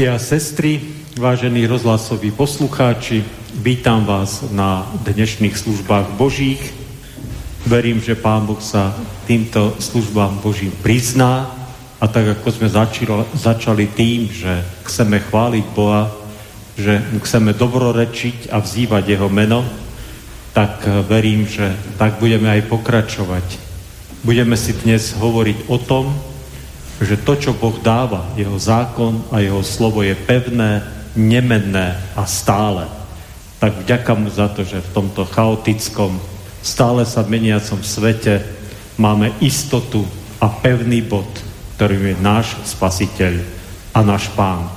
Bratia 0.00 0.16
a 0.16 0.28
sestry, 0.32 0.80
vážení 1.20 1.68
rozhlasoví 1.68 2.32
poslucháči, 2.32 3.20
vítam 3.52 4.08
vás 4.08 4.48
na 4.48 4.88
dnešných 5.04 5.52
službách 5.52 6.16
Božích. 6.16 6.72
Verím, 7.68 8.00
že 8.00 8.16
Pán 8.16 8.48
Boh 8.48 8.56
sa 8.64 8.96
týmto 9.28 9.76
službám 9.76 10.40
Božím 10.40 10.72
prizná 10.80 11.52
a 12.00 12.08
tak 12.08 12.32
ako 12.32 12.48
sme 12.48 12.72
začali, 12.72 13.28
začali 13.36 13.92
tým, 13.92 14.32
že 14.32 14.64
chceme 14.88 15.20
chváliť 15.20 15.64
Boha, 15.76 16.08
že 16.80 17.04
chceme 17.20 17.52
dobrorečiť 17.52 18.48
a 18.56 18.64
vzývať 18.64 19.04
Jeho 19.04 19.28
meno, 19.28 19.68
tak 20.56 20.80
verím, 21.12 21.44
že 21.44 21.76
tak 22.00 22.16
budeme 22.16 22.48
aj 22.48 22.72
pokračovať. 22.72 23.44
Budeme 24.24 24.56
si 24.56 24.72
dnes 24.80 25.12
hovoriť 25.12 25.68
o 25.68 25.76
tom, 25.76 26.08
že 27.00 27.16
to, 27.24 27.32
čo 27.36 27.56
Boh 27.56 27.80
dáva, 27.80 28.28
jeho 28.36 28.60
zákon 28.60 29.24
a 29.32 29.40
jeho 29.40 29.64
slovo 29.64 30.04
je 30.04 30.12
pevné, 30.12 30.84
nemenné 31.16 31.96
a 32.12 32.28
stále. 32.28 32.84
Tak 33.56 33.84
vďaka 33.84 34.12
mu 34.14 34.28
za 34.28 34.52
to, 34.52 34.64
že 34.64 34.84
v 34.84 34.92
tomto 34.92 35.24
chaotickom, 35.24 36.20
stále 36.60 37.08
sa 37.08 37.24
meniacom 37.24 37.80
svete 37.80 38.44
máme 39.00 39.32
istotu 39.40 40.04
a 40.36 40.52
pevný 40.52 41.00
bod, 41.00 41.28
ktorým 41.80 42.12
je 42.12 42.16
náš 42.20 42.52
spasiteľ 42.68 43.40
a 43.96 44.04
náš 44.04 44.28
pán. 44.36 44.68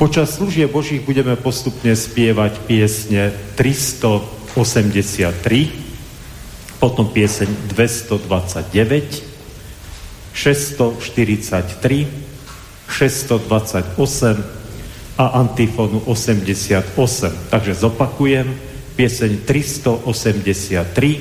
Počas 0.00 0.32
služie 0.40 0.64
Božích 0.64 1.04
budeme 1.04 1.36
postupne 1.36 1.92
spievať 1.92 2.56
piesne 2.64 3.36
383, 3.60 4.56
potom 6.80 7.10
pieseň 7.10 7.48
229, 7.76 9.27
643, 10.38 12.06
628 12.86 14.44
a 15.18 15.26
antifonu 15.26 15.98
88. 16.06 17.50
Takže 17.50 17.74
zopakujem, 17.74 18.46
pieseň 18.94 19.42
383, 19.42 21.18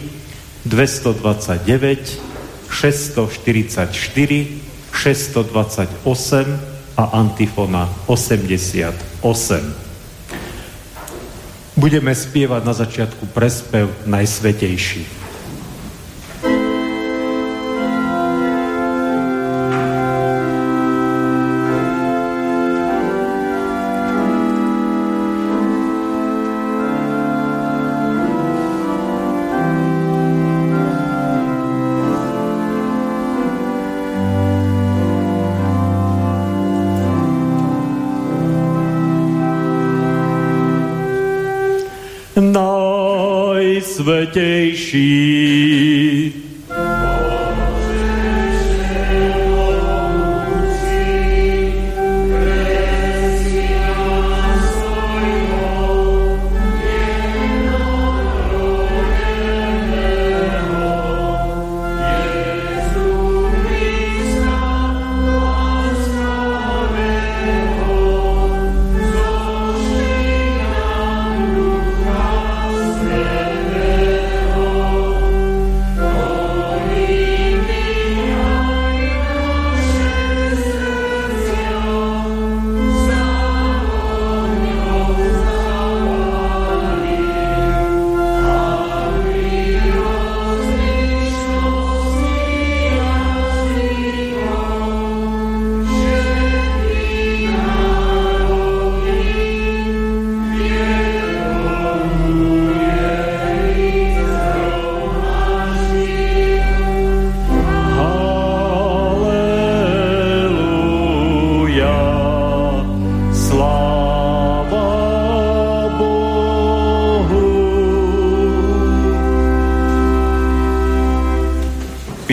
229, 0.65 2.21
644, 2.69 4.47
628 4.93 6.59
a 6.97 7.03
antifona 7.17 7.89
88. 8.05 8.93
Budeme 11.77 12.13
spievať 12.13 12.61
na 12.65 12.73
začiatku 12.73 13.25
prespev 13.33 13.89
Najsvetejší. 14.05 15.16
Najsvetejší. 42.41 43.97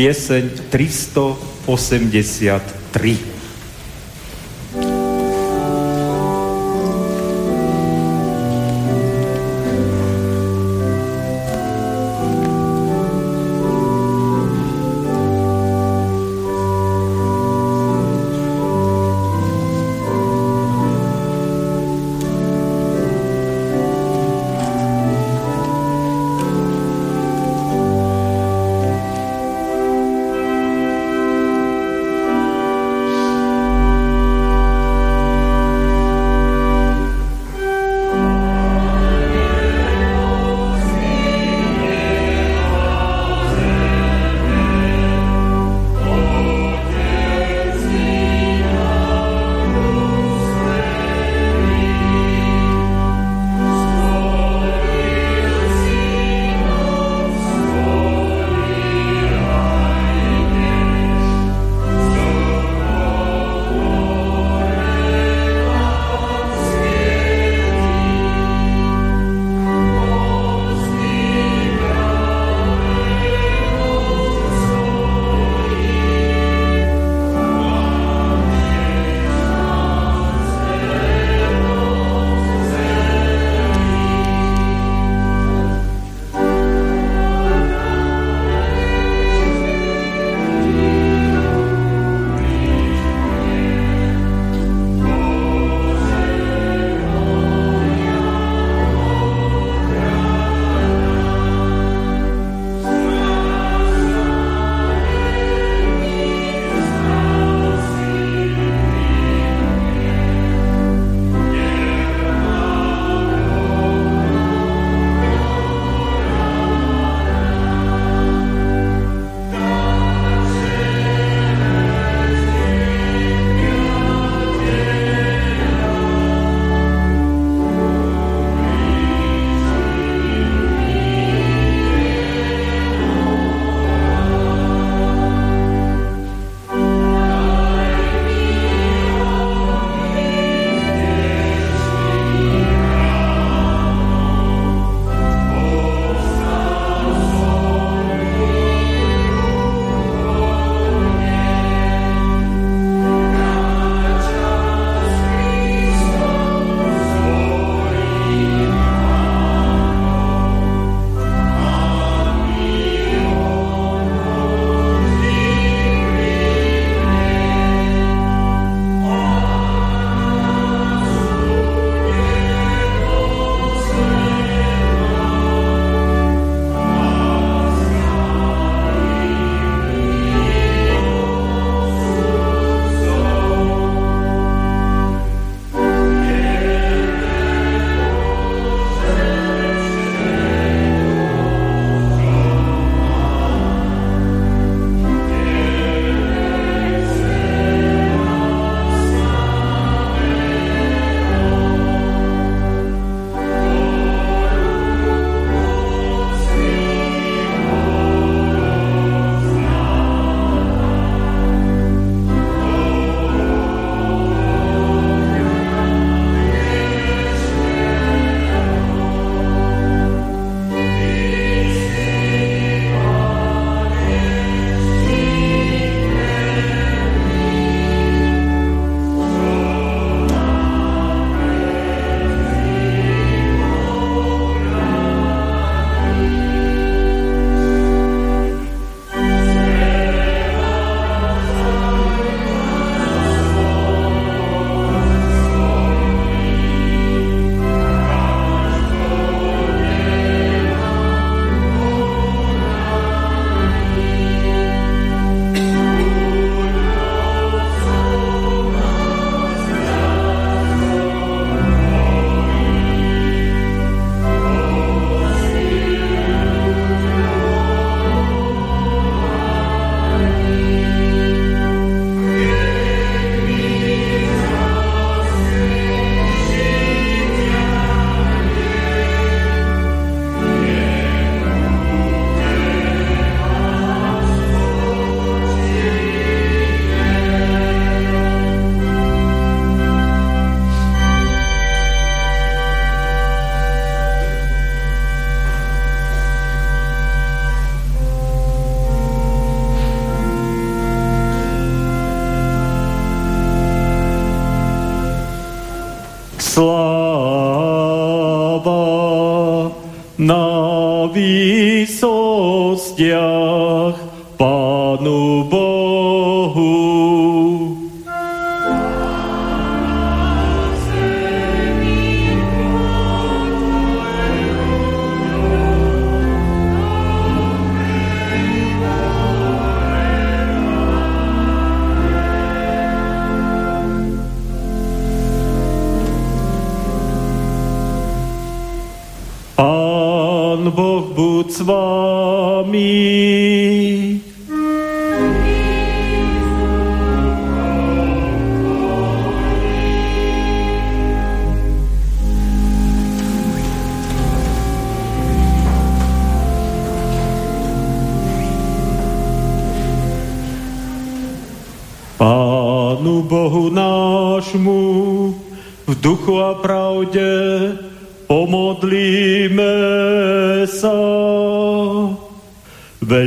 Pieseň 0.04 0.68
383. 0.68 3.33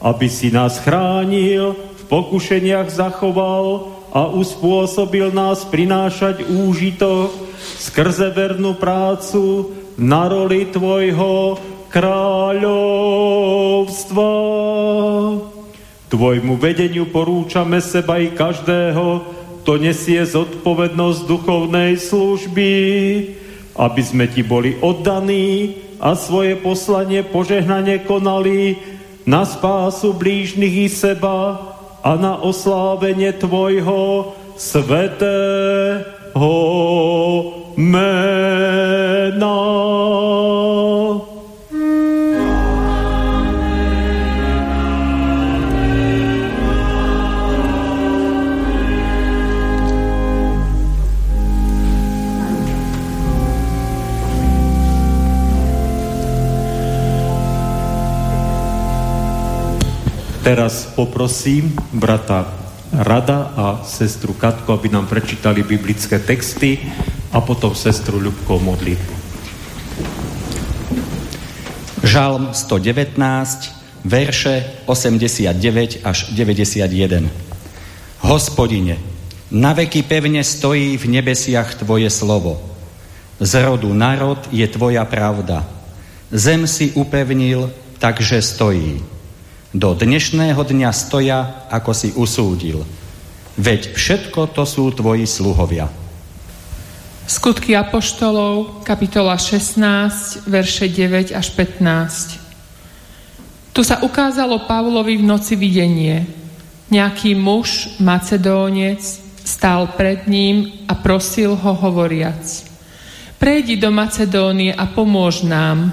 aby 0.00 0.26
si 0.32 0.48
nás 0.48 0.80
chránil, 0.80 1.76
v 1.76 2.02
pokušeniach 2.08 2.88
zachoval 2.88 3.95
a 4.16 4.32
uspôsobil 4.32 5.28
nás 5.28 5.68
prinášať 5.68 6.48
úžitok 6.48 7.36
skrze 7.60 8.32
vernú 8.32 8.72
prácu 8.72 9.76
na 10.00 10.24
roli 10.24 10.64
Tvojho 10.72 11.60
kráľovstva. 11.92 12.64
Tvojmu 16.08 16.56
vedeniu 16.56 17.04
porúčame 17.12 17.84
seba 17.84 18.16
i 18.16 18.32
každého, 18.32 19.20
kto 19.60 19.72
nesie 19.84 20.24
zodpovednosť 20.24 21.20
duchovnej 21.28 22.00
služby, 22.00 22.72
aby 23.76 24.00
sme 24.00 24.32
Ti 24.32 24.40
boli 24.40 24.80
oddaní 24.80 25.76
a 26.00 26.16
svoje 26.16 26.56
poslanie 26.56 27.20
požehnanie 27.20 28.00
konali 28.08 28.80
na 29.28 29.44
spásu 29.44 30.16
blížnych 30.16 30.88
i 30.88 30.88
seba 30.88 31.75
a 32.06 32.14
na 32.14 32.38
oslávenie 32.38 33.34
Tvojho 33.34 34.30
svetého 34.54 36.06
mena. 37.74 39.58
Teraz 60.46 60.86
poprosím 60.94 61.74
brata 61.90 62.46
Rada 62.94 63.50
a 63.58 63.82
sestru 63.82 64.30
Katku, 64.30 64.70
aby 64.70 64.86
nám 64.94 65.10
prečítali 65.10 65.66
biblické 65.66 66.22
texty 66.22 66.78
a 67.34 67.42
potom 67.42 67.74
sestru 67.74 68.22
Ľubko 68.22 68.62
modlitbu. 68.62 69.14
Žalm 72.06 72.54
119, 72.54 73.18
verše 74.06 74.86
89 74.86 76.06
až 76.06 76.30
91. 76.30 77.26
Hospodine, 78.22 79.02
na 79.50 79.74
veky 79.74 80.06
pevne 80.06 80.46
stojí 80.46 80.94
v 80.94 81.10
nebesiach 81.10 81.74
Tvoje 81.74 82.06
slovo. 82.06 82.62
Z 83.42 83.66
rodu 83.66 83.90
národ 83.90 84.38
je 84.54 84.66
Tvoja 84.70 85.02
pravda. 85.10 85.66
Zem 86.30 86.70
si 86.70 86.94
upevnil, 86.94 87.66
takže 87.98 88.38
stojí 88.38 89.15
do 89.76 89.92
dnešného 89.92 90.56
dňa 90.56 90.88
stoja, 90.88 91.68
ako 91.68 91.92
si 91.92 92.08
usúdil. 92.16 92.80
Veď 93.60 93.92
všetko 93.92 94.48
to 94.56 94.64
sú 94.64 94.88
tvoji 94.96 95.28
sluhovia. 95.28 95.92
Skutky 97.28 97.76
Apoštolov, 97.76 98.80
kapitola 98.88 99.36
16, 99.36 100.48
verše 100.48 100.88
9 100.88 101.36
až 101.36 101.52
15. 101.52 103.76
Tu 103.76 103.84
sa 103.84 104.00
ukázalo 104.00 104.64
Pavlovi 104.64 105.20
v 105.20 105.28
noci 105.28 105.60
videnie. 105.60 106.24
Nejaký 106.88 107.36
muž, 107.36 108.00
macedónec, 108.00 109.04
stál 109.44 109.92
pred 109.92 110.24
ním 110.24 110.88
a 110.88 110.96
prosil 110.96 111.52
ho 111.52 111.72
hovoriac. 111.76 112.64
Prejdi 113.36 113.76
do 113.76 113.92
Macedónie 113.92 114.72
a 114.72 114.88
pomôž 114.88 115.44
nám. 115.44 115.92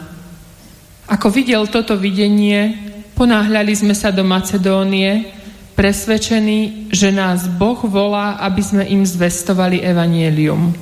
Ako 1.11 1.27
videl 1.27 1.67
toto 1.67 1.99
videnie, 1.99 2.92
Ponáhľali 3.13 3.77
sme 3.77 3.93
sa 3.93 4.09
do 4.09 4.25
Macedónie, 4.25 5.29
presvedčení, 5.77 6.89
že 6.89 7.13
nás 7.13 7.45
Boh 7.45 7.77
volá, 7.85 8.41
aby 8.41 8.61
sme 8.65 8.83
im 8.89 9.05
zvestovali 9.05 9.85
evanielium. 9.85 10.73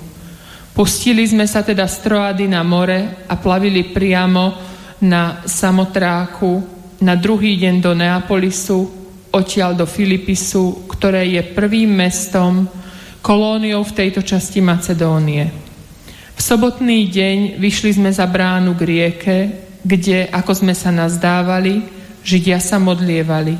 Pustili 0.72 1.28
sme 1.28 1.44
sa 1.44 1.60
teda 1.60 1.84
z 1.92 2.08
Troady 2.08 2.48
na 2.48 2.64
more 2.64 3.28
a 3.28 3.36
plavili 3.36 3.92
priamo 3.92 4.56
na 5.04 5.44
Samotráku, 5.44 6.64
na 7.04 7.20
druhý 7.20 7.60
deň 7.60 7.76
do 7.84 7.92
Neapolisu, 7.92 8.80
odtiaľ 9.28 9.76
do 9.76 9.84
Filipisu, 9.84 10.88
ktoré 10.88 11.28
je 11.28 11.44
prvým 11.44 11.92
mestom, 11.92 12.64
kolóniou 13.20 13.84
v 13.84 13.96
tejto 13.96 14.24
časti 14.24 14.64
Macedónie. 14.64 15.52
V 16.32 16.40
sobotný 16.40 17.12
deň 17.12 17.60
vyšli 17.60 18.00
sme 18.00 18.08
za 18.08 18.24
bránu 18.24 18.72
k 18.80 18.82
rieke, 18.88 19.38
kde, 19.84 20.32
ako 20.32 20.52
sme 20.56 20.72
sa 20.72 20.96
nazdávali, 20.96 22.01
Židia 22.22 22.62
sa 22.62 22.78
modlievali. 22.78 23.58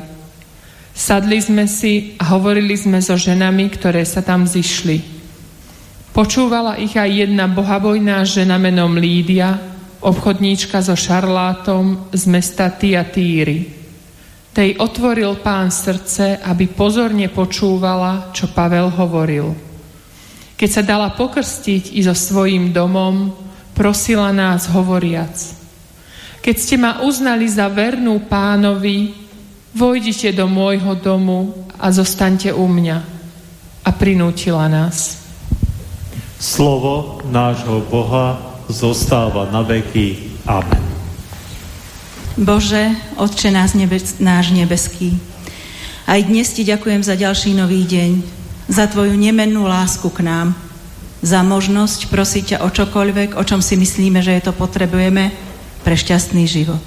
Sadli 0.92 1.40
sme 1.40 1.66
si 1.66 2.14
a 2.20 2.36
hovorili 2.36 2.78
sme 2.78 3.02
so 3.02 3.18
ženami, 3.18 3.72
ktoré 3.74 4.04
sa 4.06 4.22
tam 4.22 4.44
zišli. 4.46 5.02
Počúvala 6.12 6.76
ich 6.76 6.92
aj 6.92 7.08
jedna 7.08 7.48
bohabojná 7.48 8.20
žena 8.28 8.60
menom 8.60 9.00
Lídia, 9.00 9.56
obchodníčka 10.04 10.84
so 10.84 10.92
šarlátom 10.92 12.12
z 12.12 12.22
mesta 12.28 12.68
Tiatýry. 12.68 13.80
Tej 14.52 14.76
otvoril 14.76 15.40
pán 15.40 15.72
srdce, 15.72 16.36
aby 16.44 16.68
pozorne 16.68 17.32
počúvala, 17.32 18.30
čo 18.36 18.52
Pavel 18.52 18.92
hovoril. 18.92 19.56
Keď 20.60 20.68
sa 20.68 20.84
dala 20.84 21.16
pokrstiť 21.16 21.96
i 21.96 22.04
so 22.04 22.12
svojím 22.12 22.68
domom, 22.70 23.32
prosila 23.72 24.28
nás 24.28 24.68
hovoriac– 24.68 25.34
keď 26.42 26.56
ste 26.58 26.74
ma 26.74 27.06
uznali 27.06 27.46
za 27.46 27.70
vernú 27.70 28.18
pánovi, 28.26 29.14
vojdite 29.72 30.34
do 30.34 30.50
môjho 30.50 30.98
domu 30.98 31.54
a 31.78 31.94
zostaňte 31.94 32.50
u 32.50 32.66
mňa. 32.66 32.98
A 33.82 33.90
prinútila 33.94 34.66
nás. 34.66 35.22
Slovo 36.42 37.22
nášho 37.30 37.86
Boha 37.86 38.42
zostáva 38.66 39.46
na 39.54 39.62
veky. 39.62 40.34
Amen. 40.42 40.82
Bože, 42.34 42.90
Otče 43.14 43.54
nás 43.54 43.78
nebes, 43.78 44.18
náš 44.18 44.50
nebeský, 44.50 45.14
aj 46.08 46.26
dnes 46.26 46.50
Ti 46.50 46.64
ďakujem 46.64 47.04
za 47.04 47.14
ďalší 47.14 47.54
nový 47.54 47.84
deň, 47.86 48.10
za 48.66 48.88
Tvoju 48.88 49.14
nemennú 49.14 49.68
lásku 49.68 50.08
k 50.10 50.24
nám, 50.24 50.56
za 51.22 51.44
možnosť 51.44 52.10
prosiť 52.10 52.44
ťa 52.56 52.58
o 52.66 52.68
čokoľvek, 52.72 53.38
o 53.38 53.42
čom 53.46 53.60
si 53.62 53.78
myslíme, 53.78 54.24
že 54.24 54.34
je 54.34 54.42
to 54.48 54.56
potrebujeme, 54.56 55.51
pre 55.82 55.98
šťastný 55.98 56.46
život. 56.46 56.82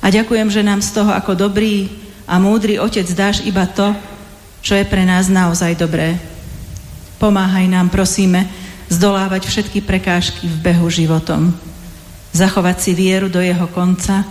A 0.00 0.08
ďakujem, 0.08 0.48
že 0.48 0.64
nám 0.64 0.80
z 0.80 0.96
toho 0.96 1.12
ako 1.12 1.36
dobrý 1.36 1.92
a 2.24 2.40
múdry 2.40 2.80
otec 2.80 3.04
dáš 3.12 3.44
iba 3.44 3.68
to, 3.68 3.92
čo 4.64 4.76
je 4.76 4.84
pre 4.88 5.04
nás 5.04 5.28
naozaj 5.28 5.76
dobré. 5.76 6.16
Pomáhaj 7.20 7.68
nám, 7.68 7.92
prosíme, 7.92 8.48
zdolávať 8.88 9.44
všetky 9.46 9.84
prekážky 9.84 10.48
v 10.48 10.56
behu 10.60 10.88
životom. 10.88 11.52
Zachovať 12.32 12.76
si 12.80 12.92
vieru 12.96 13.28
do 13.28 13.44
jeho 13.44 13.68
konca 13.68 14.24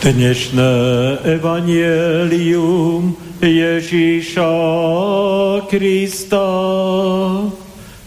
Dnešné 0.03 0.75
evanielium 1.39 3.15
Ježíša 3.39 4.51
Krista 5.71 6.43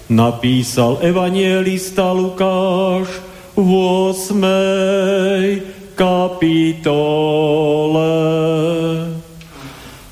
napísal 0.05 1.01
evanielista 1.01 2.13
Lukáš 2.13 3.09
v 3.57 3.69
8. 4.13 5.97
kapitole. 5.97 8.13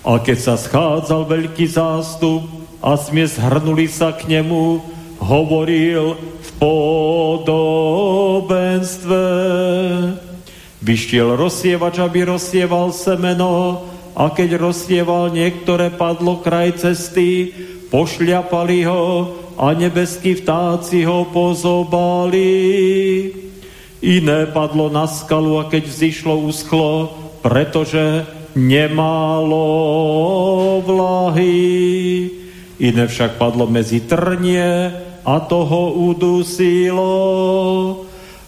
A 0.08 0.12
keď 0.24 0.38
sa 0.40 0.56
schádzal 0.56 1.28
veľký 1.28 1.68
zástup 1.68 2.48
a 2.80 2.96
sme 2.96 3.28
zhrnuli 3.28 3.92
sa 3.92 4.16
k 4.16 4.40
nemu, 4.40 4.80
hovoril 5.20 6.16
v 6.16 6.48
podobenstve 6.56 9.20
Vyštiel 10.84 11.40
rozsievač, 11.40 11.96
aby 11.96 12.28
rozsieval 12.28 12.92
semeno 12.92 13.88
a 14.12 14.28
keď 14.28 14.60
rozsieval 14.60 15.32
niektoré 15.32 15.88
padlo 15.88 16.44
kraj 16.44 16.76
cesty, 16.76 17.56
pošľapali 17.88 18.84
ho 18.84 19.32
a 19.56 19.72
nebeskí 19.72 20.36
vtáci 20.44 21.08
ho 21.08 21.24
pozobali. 21.32 22.52
Iné 24.04 24.44
padlo 24.52 24.92
na 24.92 25.08
skalu 25.08 25.64
a 25.64 25.72
keď 25.72 25.88
vzýšlo 25.88 26.44
uschlo, 26.44 27.16
pretože 27.40 28.28
nemalo 28.52 29.64
vlahy. 30.84 32.28
Iné 32.76 33.08
však 33.08 33.40
padlo 33.40 33.64
medzi 33.64 34.04
trnie 34.04 34.92
a 35.24 35.36
toho 35.48 35.96
udusilo 36.12 37.08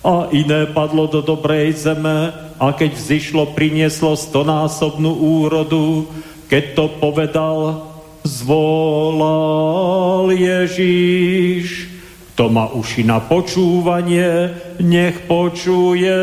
a 0.06 0.30
iné 0.30 0.70
padlo 0.70 1.10
do 1.10 1.18
dobrej 1.18 1.82
zeme 1.82 2.30
a 2.62 2.66
keď 2.70 2.94
vzýšlo, 2.94 3.58
prinieslo 3.58 4.14
stonásobnú 4.14 5.10
úrodu. 5.42 6.06
Keď 6.46 6.78
to 6.78 6.94
povedal, 7.02 7.82
zvolal 8.22 10.30
Ježíš. 10.30 11.90
Kto 12.38 12.54
má 12.54 12.70
uši 12.70 13.02
na 13.02 13.18
počúvanie, 13.18 14.54
nech 14.78 15.26
počuje. 15.26 16.22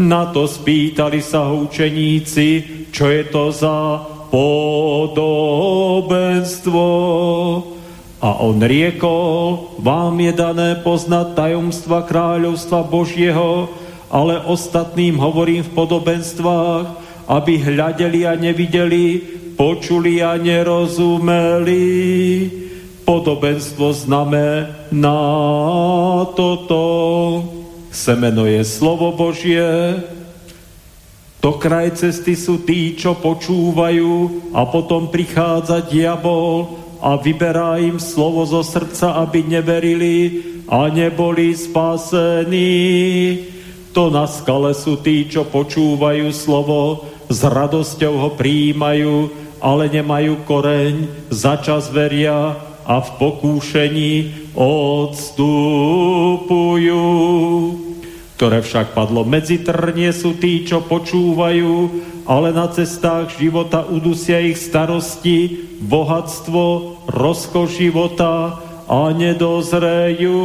Na 0.00 0.32
to 0.32 0.48
spýtali 0.48 1.20
sa 1.20 1.52
ho 1.52 1.68
učeníci, 1.68 2.48
čo 2.88 3.12
je 3.12 3.22
to 3.28 3.52
za 3.52 4.00
podobenstvo. 4.32 6.88
A 8.16 8.40
on 8.40 8.64
riekol, 8.64 9.76
vám 9.76 10.16
je 10.16 10.32
dané 10.32 10.80
poznať 10.80 11.36
tajomstva 11.36 12.08
kráľovstva 12.08 12.80
Božieho, 12.88 13.68
ale 14.08 14.40
ostatným 14.40 15.20
hovorím 15.20 15.60
v 15.68 15.74
podobenstvách, 15.76 16.86
aby 17.28 17.52
hľadeli 17.60 18.24
a 18.24 18.32
nevideli, 18.32 19.20
počuli 19.60 20.24
a 20.24 20.40
nerozumeli. 20.40 21.84
Podobenstvo 23.04 23.92
znamená 23.92 25.20
toto. 26.32 26.82
Semeno 27.92 28.48
je 28.48 28.64
slovo 28.64 29.12
Božie, 29.12 30.00
do 31.46 31.54
kraj 31.62 31.94
cesty 31.94 32.34
sú 32.34 32.66
tí, 32.66 32.98
čo 32.98 33.14
počúvajú 33.14 34.50
a 34.50 34.66
potom 34.66 35.06
prichádza 35.14 35.78
diabol 35.78 36.85
a 37.00 37.16
vyberá 37.20 37.78
im 37.82 38.00
slovo 38.00 38.44
zo 38.46 38.62
srdca, 38.64 39.20
aby 39.22 39.42
neverili 39.44 40.42
a 40.66 40.88
neboli 40.90 41.54
spasení. 41.54 42.74
To 43.96 44.12
na 44.12 44.28
skale 44.28 44.76
sú 44.76 45.00
tí, 45.00 45.24
čo 45.24 45.48
počúvajú 45.48 46.28
slovo, 46.34 47.08
s 47.26 47.40
radosťou 47.42 48.14
ho 48.22 48.30
príjmajú, 48.36 49.30
ale 49.58 49.88
nemajú 49.88 50.44
koreň, 50.44 51.08
začas 51.32 51.88
veria 51.90 52.54
a 52.86 53.02
v 53.02 53.08
pokúšení 53.18 54.12
odstupujú. 54.54 55.42
Ktoré 58.36 58.60
však 58.60 58.92
padlo 58.92 59.24
medzi 59.24 59.64
trnie 59.64 60.12
sú 60.12 60.36
tí, 60.36 60.62
čo 60.68 60.84
počúvajú, 60.84 61.72
ale 62.26 62.50
na 62.50 62.66
cestách 62.66 63.38
života 63.38 63.86
udusia 63.86 64.42
ich 64.42 64.58
starosti, 64.58 65.62
bohatstvo, 65.78 66.98
rozkoš 67.06 67.70
života 67.78 68.58
a 68.90 69.14
nedozrejú. 69.14 70.42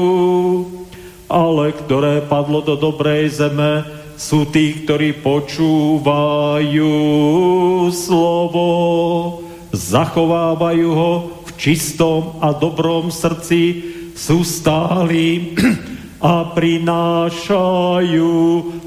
Ale 1.25 1.73
ktoré 1.73 2.21
padlo 2.21 2.61
do 2.61 2.77
dobrej 2.77 3.33
zeme, 3.33 3.81
sú 4.13 4.45
tí, 4.45 4.85
ktorí 4.85 5.25
počúvajú 5.25 6.93
slovo, 7.89 8.69
zachovávajú 9.73 10.89
ho 10.93 11.13
v 11.49 11.51
čistom 11.57 12.37
a 12.37 12.53
dobrom 12.53 13.09
srdci, 13.09 13.81
sú 14.13 14.45
stáli 14.45 15.57
a 16.21 16.53
prinášajú 16.53 18.33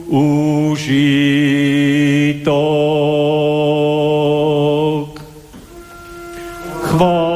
užitok. 0.06 0.94
Chvála. 6.94 7.34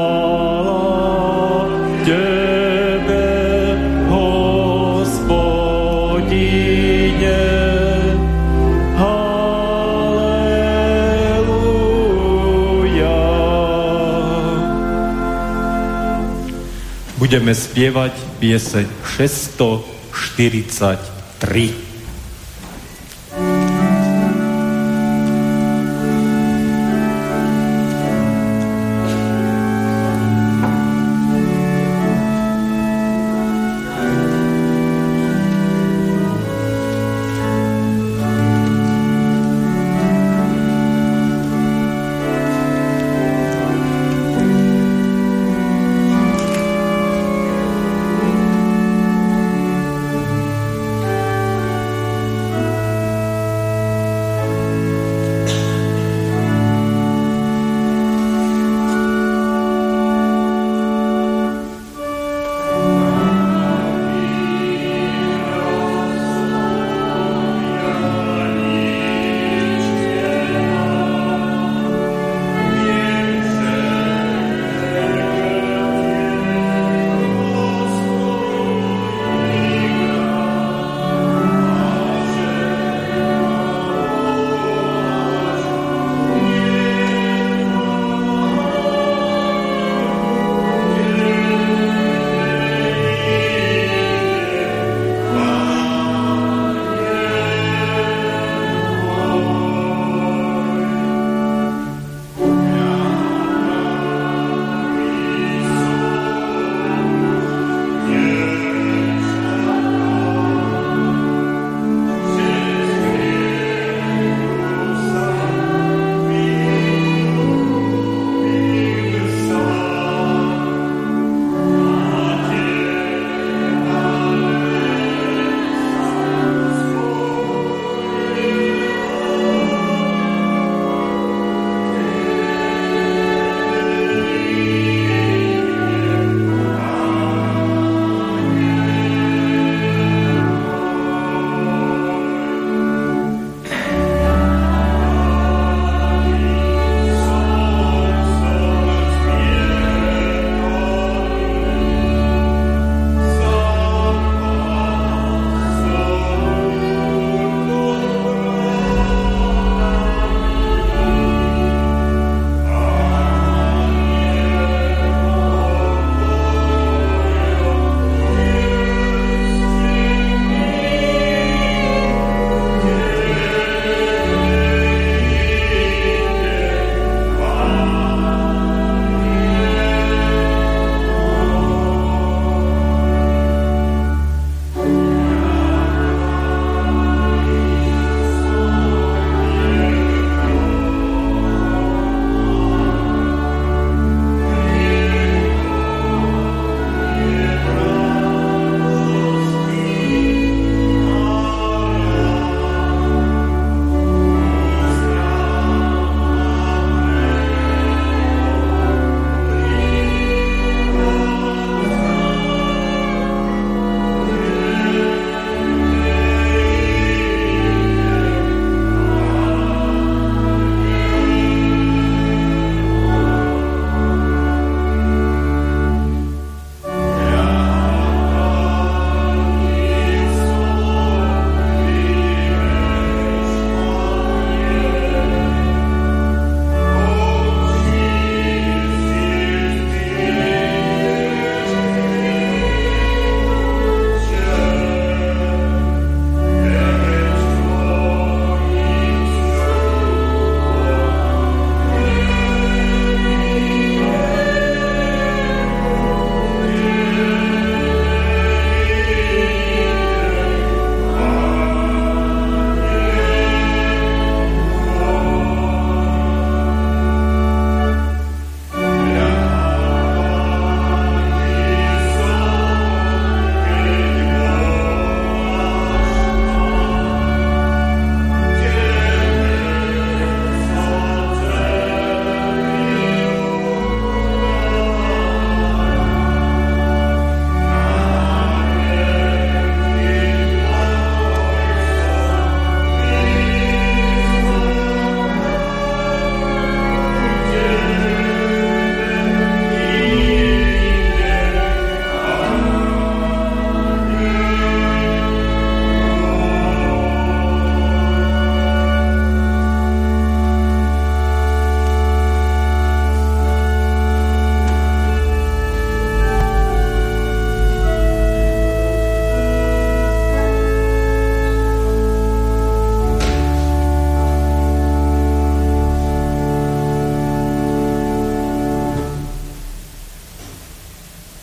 Budeme 17.19 17.51
spievať 17.51 18.28
pieseň 18.41 18.87
643. 19.19 21.88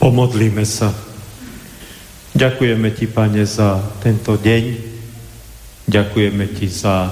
Pomodlíme 0.06 0.62
sa. 0.70 0.94
Ďakujeme 2.38 2.94
Ti, 2.94 3.10
Pane, 3.10 3.42
za 3.42 3.82
tento 4.06 4.38
deň. 4.38 4.78
Ďakujeme 5.90 6.46
Ti 6.46 6.70
za 6.70 7.10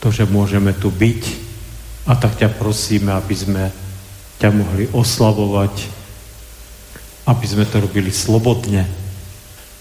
to, 0.00 0.08
že 0.08 0.24
môžeme 0.24 0.72
tu 0.72 0.88
byť. 0.88 1.22
A 2.08 2.16
tak 2.16 2.40
ťa 2.40 2.56
prosíme, 2.56 3.12
aby 3.12 3.36
sme 3.36 3.68
ťa 4.40 4.48
mohli 4.48 4.88
oslavovať, 4.96 5.74
aby 7.28 7.44
sme 7.44 7.68
to 7.68 7.84
robili 7.84 8.08
slobodne, 8.08 8.88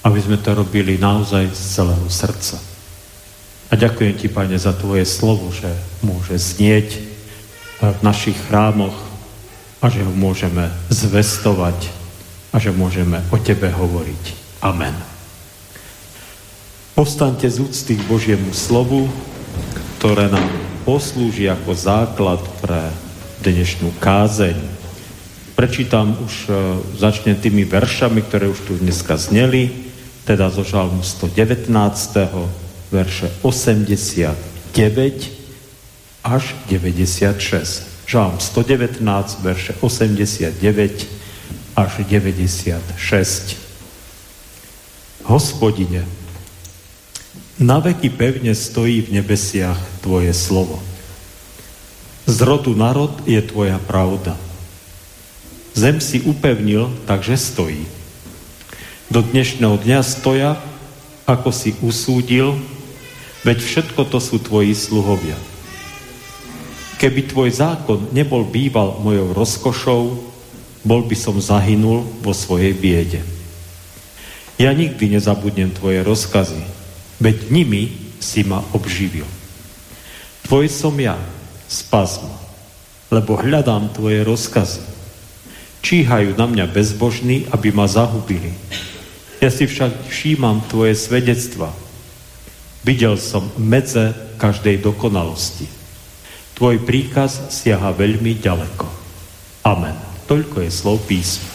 aby 0.03 0.19
sme 0.19 0.43
to 0.43 0.51
robili 0.51 0.99
naozaj 0.99 1.47
z 1.55 1.61
celého 1.79 2.03
srdca. 2.11 2.59
A 3.71 3.79
ďakujem 3.79 4.19
Ti, 4.19 4.27
Pane, 4.27 4.59
za 4.59 4.75
Tvoje 4.75 5.07
slovo, 5.07 5.55
že 5.55 5.71
môže 6.03 6.35
znieť 6.35 6.99
v 7.79 7.99
našich 8.03 8.35
chrámoch 8.51 9.07
a 9.79 9.87
že 9.87 10.03
ho 10.03 10.11
môžeme 10.11 10.67
zvestovať 10.91 11.98
a 12.49 12.57
že 12.57 12.73
môžeme 12.73 13.21
o 13.29 13.37
Tebe 13.37 13.69
hovoriť. 13.69 14.23
Amen. 14.65 14.95
Povstaňte 16.97 17.47
z 17.47 17.63
úcty 17.63 17.95
k 17.95 18.03
Božiemu 18.09 18.51
slovu, 18.51 19.07
ktoré 20.01 20.27
nám 20.27 20.49
poslúži 20.83 21.47
ako 21.47 21.71
základ 21.71 22.41
pre 22.59 22.91
dnešnú 23.45 23.93
kázeň. 24.03 24.57
Prečítam 25.55 26.15
už, 26.19 26.33
e, 26.47 26.51
začnem 26.99 27.39
tými 27.39 27.63
veršami, 27.63 28.19
ktoré 28.25 28.51
už 28.51 28.59
tu 28.67 28.73
dneska 28.75 29.15
zneli, 29.15 29.71
teda 30.27 30.51
zo 30.51 30.67
žalmu 30.67 31.03
119. 31.03 32.49
verše 32.91 33.31
89 33.43 35.29
až 36.25 36.43
96. 36.67 37.85
Žalm 38.09 38.41
119, 38.41 39.39
verše 39.45 39.77
89 39.79 41.18
až 41.79 42.03
96. 42.03 43.55
Hospodine, 45.23 46.03
na 47.55 47.79
veky 47.79 48.11
pevne 48.11 48.51
stojí 48.51 49.07
v 49.07 49.15
nebesiach 49.15 49.79
Tvoje 50.03 50.35
slovo. 50.35 50.83
Z 52.27 52.43
rodu 52.43 52.75
na 52.75 52.91
rod 52.91 53.23
je 53.23 53.39
Tvoja 53.39 53.79
pravda. 53.79 54.35
Zem 55.71 56.03
si 56.03 56.19
upevnil, 56.19 56.91
takže 57.07 57.39
stojí. 57.39 57.87
Do 59.07 59.23
dnešného 59.23 59.79
dňa 59.79 59.99
stoja, 60.03 60.59
ako 61.23 61.49
si 61.55 61.79
usúdil, 61.79 62.59
veď 63.47 63.63
všetko 63.63 64.03
to 64.03 64.19
sú 64.19 64.35
Tvoji 64.43 64.75
sluhovia. 64.75 65.39
Keby 66.99 67.31
Tvoj 67.31 67.55
zákon 67.55 68.11
nebol 68.11 68.43
býval 68.43 68.99
mojou 68.99 69.31
rozkošou, 69.31 70.28
bol 70.83 71.03
by 71.03 71.15
som 71.15 71.35
zahynul 71.39 72.07
vo 72.23 72.31
svojej 72.31 72.71
biede. 72.71 73.21
Ja 74.59 74.75
nikdy 74.75 75.15
nezabudnem 75.15 75.71
tvoje 75.71 76.03
rozkazy, 76.03 76.59
veď 77.23 77.47
nimi 77.47 77.95
si 78.19 78.43
ma 78.43 78.59
obživil. 78.75 79.27
Tvoj 80.43 80.67
som 80.67 80.95
ja, 80.99 81.15
spas 81.71 82.19
ma, 82.19 82.35
lebo 83.07 83.39
hľadám 83.39 83.95
tvoje 83.95 84.23
rozkazy. 84.27 84.83
Číhajú 85.79 86.35
na 86.35 86.43
mňa 86.43 86.65
bezbožní, 86.75 87.47
aby 87.55 87.71
ma 87.71 87.87
zahubili. 87.87 88.51
Ja 89.39 89.47
si 89.47 89.63
však 89.63 90.11
všímam 90.11 90.59
tvoje 90.67 90.91
svedectva. 90.99 91.71
Videl 92.83 93.15
som 93.15 93.47
medze 93.55 94.11
každej 94.35 94.83
dokonalosti. 94.83 95.67
Tvoj 96.59 96.83
príkaz 96.83 97.47
siaha 97.47 97.95
veľmi 97.95 98.35
ďaleko. 98.43 98.87
Amen. 99.63 100.08
Toľko 100.29 100.61
je 100.61 100.69
slov 100.69 101.01
písma. 101.09 101.49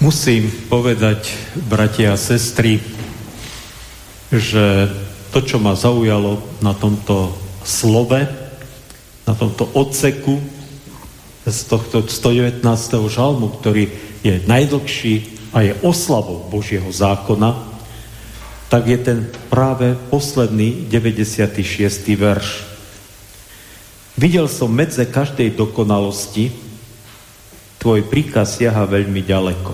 Musím 0.00 0.48
povedať, 0.72 1.36
bratia 1.68 2.16
a 2.16 2.20
sestry, 2.20 2.80
že 4.32 4.88
to, 5.28 5.44
čo 5.44 5.60
ma 5.60 5.76
zaujalo 5.76 6.40
na 6.64 6.72
tomto 6.72 7.36
slove, 7.68 8.24
na 9.28 9.34
tomto 9.36 9.68
odseku 9.76 10.40
z 11.44 11.58
tohto 11.68 12.00
119. 12.00 12.64
žalmu, 13.12 13.60
ktorý 13.60 13.92
je 14.24 14.40
najdlhší 14.48 15.14
a 15.52 15.68
je 15.68 15.76
oslavou 15.84 16.48
Božieho 16.48 16.88
zákona, 16.88 17.75
tak 18.66 18.90
je 18.90 18.98
ten 18.98 19.18
práve 19.46 19.94
posledný 20.10 20.90
96. 20.90 21.62
verš. 22.18 22.66
Videl 24.16 24.48
som 24.48 24.72
medze 24.72 25.06
každej 25.06 25.54
dokonalosti, 25.54 26.50
tvoj 27.78 28.02
príkaz 28.08 28.58
siaha 28.58 28.88
veľmi 28.88 29.22
ďaleko. 29.22 29.72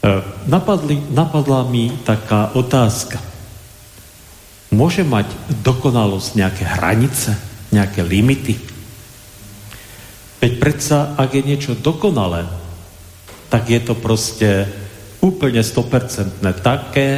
E, 0.00 0.10
napadli, 0.48 0.96
napadla 1.12 1.68
mi 1.68 1.92
taká 2.02 2.56
otázka. 2.56 3.20
Môže 4.72 5.04
mať 5.04 5.28
dokonalosť 5.60 6.28
nejaké 6.40 6.64
hranice, 6.64 7.36
nejaké 7.70 8.00
limity? 8.00 8.56
Veď 10.40 10.52
predsa, 10.56 11.12
ak 11.20 11.36
je 11.36 11.42
niečo 11.44 11.76
dokonalé, 11.76 12.48
tak 13.50 13.66
je 13.66 13.80
to 13.82 13.98
proste 13.98 14.70
úplne 15.20 15.60
100% 15.60 16.40
také, 16.62 17.08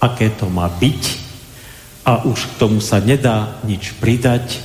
aké 0.00 0.32
to 0.34 0.50
má 0.50 0.66
byť 0.66 1.02
a 2.04 2.24
už 2.24 2.56
k 2.56 2.58
tomu 2.60 2.80
sa 2.80 3.00
nedá 3.00 3.60
nič 3.64 3.96
pridať 3.96 4.60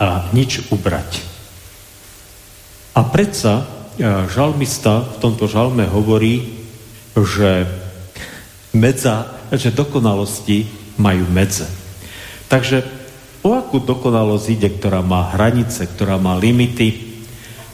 a 0.00 0.30
nič 0.32 0.70
ubrať. 0.72 1.22
A 2.96 3.06
predsa 3.06 3.62
e, 3.62 3.64
žalmista 4.26 5.04
v 5.04 5.16
tomto 5.22 5.46
žalme 5.46 5.86
hovorí, 5.86 6.58
že 7.14 7.68
medza, 8.74 9.30
že 9.54 9.70
dokonalosti 9.70 10.66
majú 10.98 11.26
medze. 11.30 11.70
Takže 12.50 12.82
o 13.46 13.54
akú 13.54 13.78
dokonalosť 13.78 14.46
ide, 14.50 14.68
ktorá 14.74 15.06
má 15.06 15.30
hranice, 15.36 15.86
ktorá 15.86 16.18
má 16.18 16.34
limity, 16.34 17.22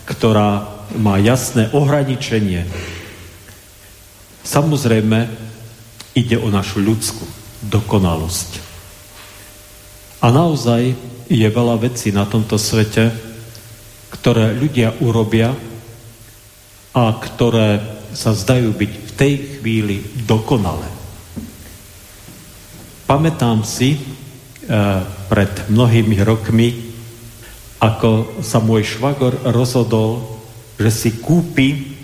ktorá 0.04 0.75
má 0.94 1.18
jasné 1.18 1.66
ohraničenie. 1.74 2.62
Samozrejme, 4.46 5.26
ide 6.14 6.38
o 6.38 6.48
našu 6.48 6.78
ľudskú 6.78 7.26
dokonalosť. 7.66 8.62
A 10.22 10.30
naozaj 10.30 10.94
je 11.26 11.48
veľa 11.50 11.76
vecí 11.82 12.14
na 12.14 12.24
tomto 12.24 12.56
svete, 12.56 13.10
ktoré 14.14 14.54
ľudia 14.54 14.94
urobia 15.02 15.50
a 16.96 17.04
ktoré 17.12 17.82
sa 18.16 18.32
zdajú 18.32 18.72
byť 18.72 18.92
v 18.96 19.10
tej 19.12 19.34
chvíli 19.58 19.96
dokonalé. 20.24 20.88
Pamätám 23.04 23.62
si 23.62 23.94
e, 23.94 24.00
pred 25.28 25.52
mnohými 25.68 26.16
rokmi, 26.24 26.68
ako 27.78 28.40
sa 28.40 28.58
môj 28.58 28.96
švagor 28.96 29.36
rozhodol 29.52 30.35
že 30.76 30.90
si 30.92 31.10
kúpi 31.16 31.96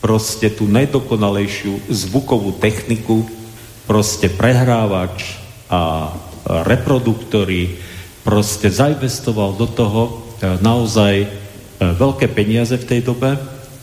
proste 0.00 0.48
tú 0.48 0.64
najdokonalejšiu 0.70 1.90
zvukovú 1.90 2.56
techniku, 2.56 3.28
proste 3.84 4.32
prehrávač 4.32 5.36
a 5.68 6.14
reproduktory, 6.46 7.76
proste 8.24 8.72
zainvestoval 8.72 9.54
do 9.58 9.66
toho 9.68 10.02
e, 10.06 10.10
naozaj 10.62 11.14
e, 11.24 11.28
veľké 11.78 12.32
peniaze 12.32 12.78
v 12.80 12.88
tej 12.88 13.00
dobe. 13.04 13.36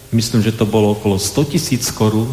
Myslím, 0.09 0.41
že 0.41 0.55
to 0.55 0.65
bolo 0.65 0.97
okolo 0.97 1.19
100 1.19 1.53
tisíc 1.53 1.85
korún, 1.91 2.31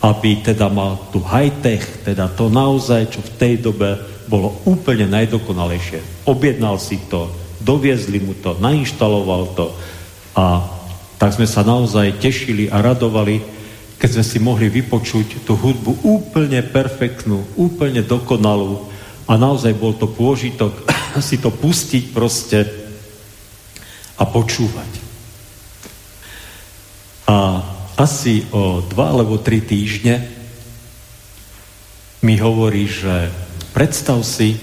aby 0.00 0.40
teda 0.42 0.68
mal 0.68 0.98
tu 1.12 1.20
high-tech, 1.20 2.04
teda 2.04 2.32
to 2.32 2.48
naozaj, 2.48 3.12
čo 3.12 3.20
v 3.20 3.34
tej 3.36 3.54
dobe 3.60 4.00
bolo 4.26 4.60
úplne 4.64 5.06
najdokonalejšie. 5.10 6.26
Objednal 6.28 6.80
si 6.80 6.96
to, 7.06 7.28
doviezli 7.60 8.18
mu 8.22 8.32
to, 8.40 8.56
nainštaloval 8.58 9.52
to 9.54 9.66
a 10.38 10.79
tak 11.20 11.36
sme 11.36 11.44
sa 11.44 11.60
naozaj 11.60 12.16
tešili 12.16 12.72
a 12.72 12.80
radovali, 12.80 13.44
keď 14.00 14.08
sme 14.16 14.24
si 14.24 14.38
mohli 14.40 14.72
vypočuť 14.72 15.44
tú 15.44 15.52
hudbu 15.52 16.00
úplne 16.00 16.64
perfektnú, 16.64 17.44
úplne 17.60 18.00
dokonalú 18.00 18.88
a 19.28 19.36
naozaj 19.36 19.76
bol 19.76 19.92
to 19.92 20.08
pôžitok 20.08 20.72
si 21.20 21.36
to 21.36 21.52
pustiť 21.52 22.16
proste 22.16 22.64
a 24.16 24.24
počúvať. 24.24 24.92
A 27.28 27.36
asi 28.00 28.48
o 28.48 28.80
dva 28.80 29.12
alebo 29.12 29.36
tri 29.36 29.60
týždne 29.60 30.24
mi 32.24 32.40
hovorí, 32.40 32.88
že 32.88 33.28
predstav 33.76 34.24
si, 34.24 34.56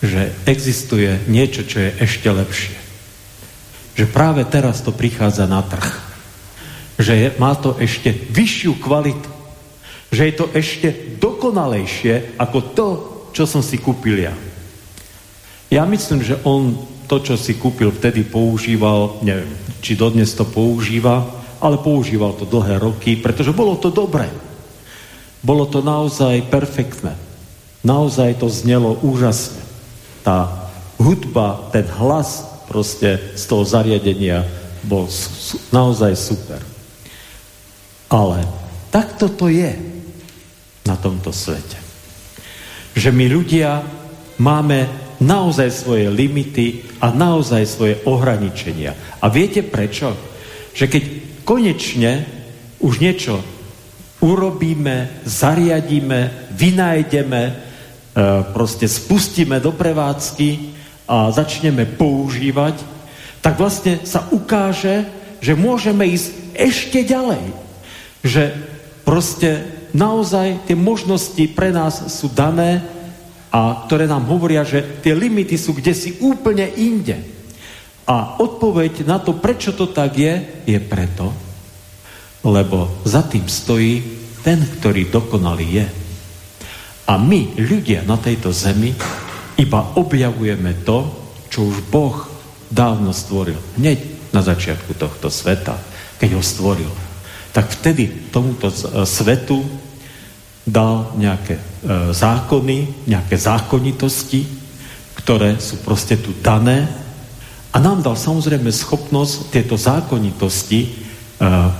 že 0.00 0.32
existuje 0.48 1.20
niečo, 1.28 1.68
čo 1.68 1.84
je 1.84 1.90
ešte 2.00 2.32
lepšie 2.32 2.85
že 3.96 4.04
práve 4.04 4.44
teraz 4.44 4.84
to 4.84 4.92
prichádza 4.92 5.48
na 5.48 5.64
trh. 5.64 5.88
Že 7.00 7.40
má 7.40 7.56
to 7.56 7.80
ešte 7.80 8.12
vyššiu 8.12 8.76
kvalitu. 8.76 9.30
Že 10.12 10.22
je 10.22 10.34
to 10.36 10.46
ešte 10.52 10.88
dokonalejšie 11.16 12.36
ako 12.36 12.58
to, 12.76 12.88
čo 13.32 13.48
som 13.48 13.64
si 13.64 13.80
kúpil 13.80 14.20
ja. 14.20 14.36
Ja 15.72 15.82
myslím, 15.88 16.22
že 16.22 16.38
on 16.44 16.76
to, 17.08 17.24
čo 17.24 17.34
si 17.40 17.56
kúpil 17.56 17.90
vtedy, 17.90 18.22
používal, 18.22 19.18
neviem, 19.24 19.50
či 19.80 19.98
dodnes 19.98 20.30
to 20.36 20.44
používa, 20.46 21.26
ale 21.58 21.80
používal 21.80 22.36
to 22.36 22.44
dlhé 22.44 22.78
roky, 22.78 23.16
pretože 23.16 23.56
bolo 23.56 23.80
to 23.80 23.88
dobré. 23.90 24.28
Bolo 25.40 25.64
to 25.66 25.80
naozaj 25.80 26.46
perfektné. 26.52 27.16
Naozaj 27.86 28.42
to 28.42 28.50
znelo 28.50 28.98
úžasne. 29.00 29.62
Tá 30.26 30.70
hudba, 30.98 31.70
ten 31.70 31.86
hlas 31.86 32.55
proste 32.76 33.32
z 33.32 33.44
toho 33.48 33.64
zariadenia 33.64 34.44
bol 34.84 35.08
naozaj 35.72 36.12
super. 36.12 36.60
Ale 38.12 38.44
takto 38.92 39.32
to 39.32 39.48
je 39.48 39.72
na 40.84 40.92
tomto 41.00 41.32
svete. 41.32 41.80
Že 42.92 43.16
my 43.16 43.26
ľudia 43.32 43.80
máme 44.44 44.92
naozaj 45.24 45.72
svoje 45.72 46.12
limity 46.12 46.84
a 47.00 47.16
naozaj 47.16 47.64
svoje 47.64 47.96
ohraničenia. 48.04 49.24
A 49.24 49.32
viete 49.32 49.64
prečo? 49.64 50.12
Že 50.76 50.84
keď 50.92 51.02
konečne 51.48 52.28
už 52.84 53.00
niečo 53.00 53.40
urobíme, 54.20 55.24
zariadíme, 55.24 56.52
vynájdeme, 56.52 57.42
e, 57.48 57.52
proste 58.52 58.84
spustíme 58.84 59.64
do 59.64 59.72
prevádzky 59.72 60.75
a 61.06 61.30
začneme 61.30 61.86
používať, 61.86 62.82
tak 63.38 63.62
vlastne 63.62 64.02
sa 64.02 64.26
ukáže, 64.34 65.06
že 65.38 65.54
môžeme 65.54 66.02
ísť 66.10 66.28
ešte 66.58 67.06
ďalej. 67.06 67.44
Že 68.26 68.44
proste 69.06 69.62
naozaj 69.94 70.66
tie 70.66 70.74
možnosti 70.74 71.44
pre 71.54 71.70
nás 71.70 72.10
sú 72.10 72.26
dané 72.34 72.82
a 73.54 73.86
ktoré 73.86 74.10
nám 74.10 74.26
hovoria, 74.26 74.66
že 74.66 74.82
tie 75.00 75.14
limity 75.14 75.54
sú 75.54 75.78
kde 75.78 75.94
si 75.94 76.18
úplne 76.18 76.66
inde. 76.74 77.22
A 78.06 78.38
odpoveď 78.38 79.06
na 79.06 79.18
to, 79.18 79.34
prečo 79.38 79.74
to 79.74 79.90
tak 79.90 80.18
je, 80.18 80.62
je 80.66 80.78
preto, 80.78 81.30
lebo 82.46 83.02
za 83.02 83.22
tým 83.26 83.46
stojí 83.46 84.02
ten, 84.46 84.62
ktorý 84.62 85.10
dokonalý 85.10 85.82
je. 85.82 85.86
A 87.06 87.18
my, 87.18 87.58
ľudia 87.58 88.06
na 88.06 88.18
tejto 88.18 88.50
zemi, 88.50 88.94
iba 89.56 89.80
objavujeme 89.96 90.84
to, 90.84 91.08
čo 91.48 91.72
už 91.72 91.88
Boh 91.88 92.28
dávno 92.68 93.16
stvoril. 93.16 93.56
Hneď 93.80 94.30
na 94.34 94.44
začiatku 94.44 94.92
tohto 94.98 95.32
sveta, 95.32 95.80
keď 96.20 96.36
ho 96.36 96.42
stvoril. 96.44 96.92
Tak 97.56 97.80
vtedy 97.80 98.28
tomuto 98.28 98.68
e, 98.68 99.08
svetu 99.08 99.64
dal 100.66 101.16
nejaké 101.16 101.56
e, 101.56 101.62
zákony, 102.12 103.08
nejaké 103.08 103.36
zákonitosti, 103.40 104.44
ktoré 105.16 105.56
sú 105.56 105.80
proste 105.80 106.20
tu 106.20 106.36
dané 106.44 106.84
a 107.72 107.80
nám 107.80 108.04
dal 108.04 108.18
samozrejme 108.18 108.68
schopnosť 108.68 109.56
tieto 109.56 109.80
zákonitosti, 109.80 110.80
e, 110.84 110.88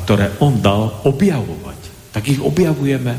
ktoré 0.06 0.40
on 0.40 0.56
dal, 0.64 1.04
objavovať. 1.04 1.80
Tak 2.16 2.24
ich 2.24 2.40
objavujeme 2.40 3.12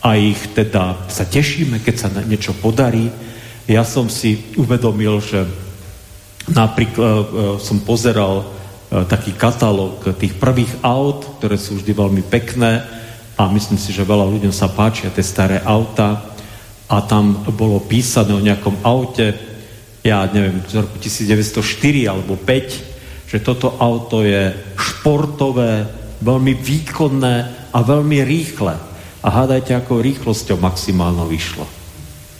a 0.00 0.08
ich 0.16 0.56
teda 0.56 1.10
sa 1.12 1.28
tešíme, 1.28 1.84
keď 1.84 1.94
sa 1.98 2.08
niečo 2.24 2.56
podarí, 2.56 3.25
ja 3.66 3.82
som 3.82 4.06
si 4.06 4.54
uvedomil, 4.54 5.18
že 5.18 5.42
napríklad 6.50 7.02
e, 7.02 7.26
som 7.58 7.82
pozeral 7.82 8.42
e, 8.42 8.44
taký 9.10 9.34
katalóg 9.34 10.06
tých 10.14 10.38
prvých 10.38 10.70
aut, 10.86 11.42
ktoré 11.42 11.58
sú 11.58 11.82
vždy 11.82 11.90
veľmi 11.90 12.22
pekné 12.30 12.86
a 13.34 13.50
myslím 13.50 13.76
si, 13.76 13.90
že 13.90 14.06
veľa 14.06 14.24
ľuďom 14.30 14.54
sa 14.54 14.70
páčia 14.70 15.10
tie 15.10 15.26
staré 15.26 15.58
auta 15.66 16.30
a 16.86 17.02
tam 17.02 17.42
bolo 17.50 17.82
písané 17.82 18.32
o 18.32 18.40
nejakom 18.40 18.78
aute, 18.86 19.34
ja 20.06 20.22
neviem, 20.30 20.62
z 20.62 20.86
roku 20.86 21.02
1904 21.02 22.06
alebo 22.06 22.38
5, 22.38 23.26
že 23.26 23.42
toto 23.42 23.74
auto 23.82 24.22
je 24.22 24.54
športové, 24.78 25.90
veľmi 26.22 26.54
výkonné 26.54 27.36
a 27.74 27.78
veľmi 27.82 28.22
rýchle. 28.22 28.78
A 29.26 29.28
hádajte, 29.28 29.74
ako 29.74 29.98
rýchlosťou 29.98 30.62
maximálno 30.62 31.26
vyšlo. 31.26 31.75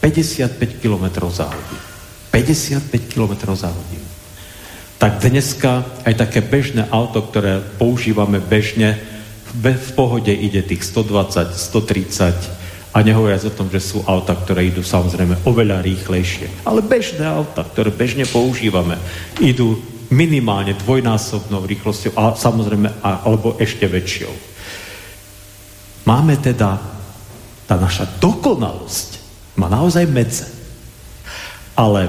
55 0.07 0.79
km 0.79 1.27
za 1.35 1.51
hodinu. 1.51 1.83
55 2.31 3.11
km 3.11 3.35
za 3.59 3.75
hodinu. 3.75 4.07
Tak 5.03 5.19
dneska 5.19 5.83
aj 6.07 6.15
také 6.15 6.47
bežné 6.47 6.87
auto, 6.95 7.27
ktoré 7.27 7.59
používame 7.59 8.39
bežne, 8.39 9.03
v 9.51 9.91
pohode 9.99 10.31
ide 10.31 10.63
tých 10.63 10.87
120, 10.87 11.59
130 11.59 12.95
a 12.95 12.99
nehovoriac 13.03 13.51
o 13.51 13.57
tom, 13.57 13.67
že 13.67 13.83
sú 13.83 14.07
auta, 14.07 14.39
ktoré 14.39 14.71
idú 14.71 14.87
samozrejme 14.87 15.43
oveľa 15.43 15.83
rýchlejšie. 15.83 16.63
Ale 16.63 16.87
bežné 16.87 17.27
auta, 17.27 17.67
ktoré 17.67 17.91
bežne 17.91 18.31
používame, 18.31 19.03
idú 19.43 19.83
minimálne 20.15 20.79
dvojnásobnou 20.87 21.67
rýchlosťou 21.67 22.15
a 22.15 22.39
samozrejme 22.39 23.03
alebo 23.03 23.59
ešte 23.59 23.91
väčšou. 23.91 24.31
Máme 26.07 26.39
teda 26.39 26.79
tá 27.67 27.75
naša 27.75 28.07
dokonalosť 28.23 29.26
má 29.57 29.67
naozaj 29.73 30.05
medze. 30.09 30.47
Ale 31.77 32.09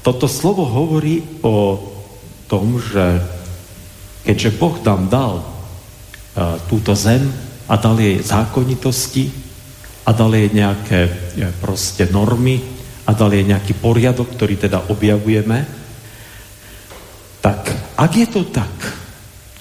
toto 0.00 0.26
slovo 0.26 0.64
hovorí 0.64 1.22
o 1.44 1.76
tom, 2.50 2.80
že 2.82 3.22
keďže 4.26 4.50
Boh 4.58 4.74
nám 4.82 5.06
dal 5.06 5.34
uh, 5.38 6.58
túto 6.66 6.96
zem 6.96 7.22
a 7.70 7.74
dal 7.78 7.94
jej 8.00 8.18
zákonitosti 8.18 9.30
a 10.02 10.10
dal 10.10 10.34
jej 10.34 10.50
nejaké 10.50 11.00
uh, 11.06 11.52
proste 11.62 12.10
normy 12.10 12.58
a 13.06 13.14
dal 13.14 13.30
jej 13.30 13.46
nejaký 13.46 13.78
poriadok, 13.78 14.34
ktorý 14.34 14.54
teda 14.58 14.90
objavujeme, 14.90 15.58
tak 17.40 17.60
ak 17.94 18.12
je 18.16 18.26
to 18.28 18.42
tak, 18.50 18.72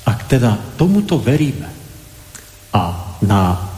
ak 0.05 0.19
teda 0.27 0.57
tomuto 0.75 1.21
veríme 1.21 1.69
a 2.73 2.81
na 3.23 3.68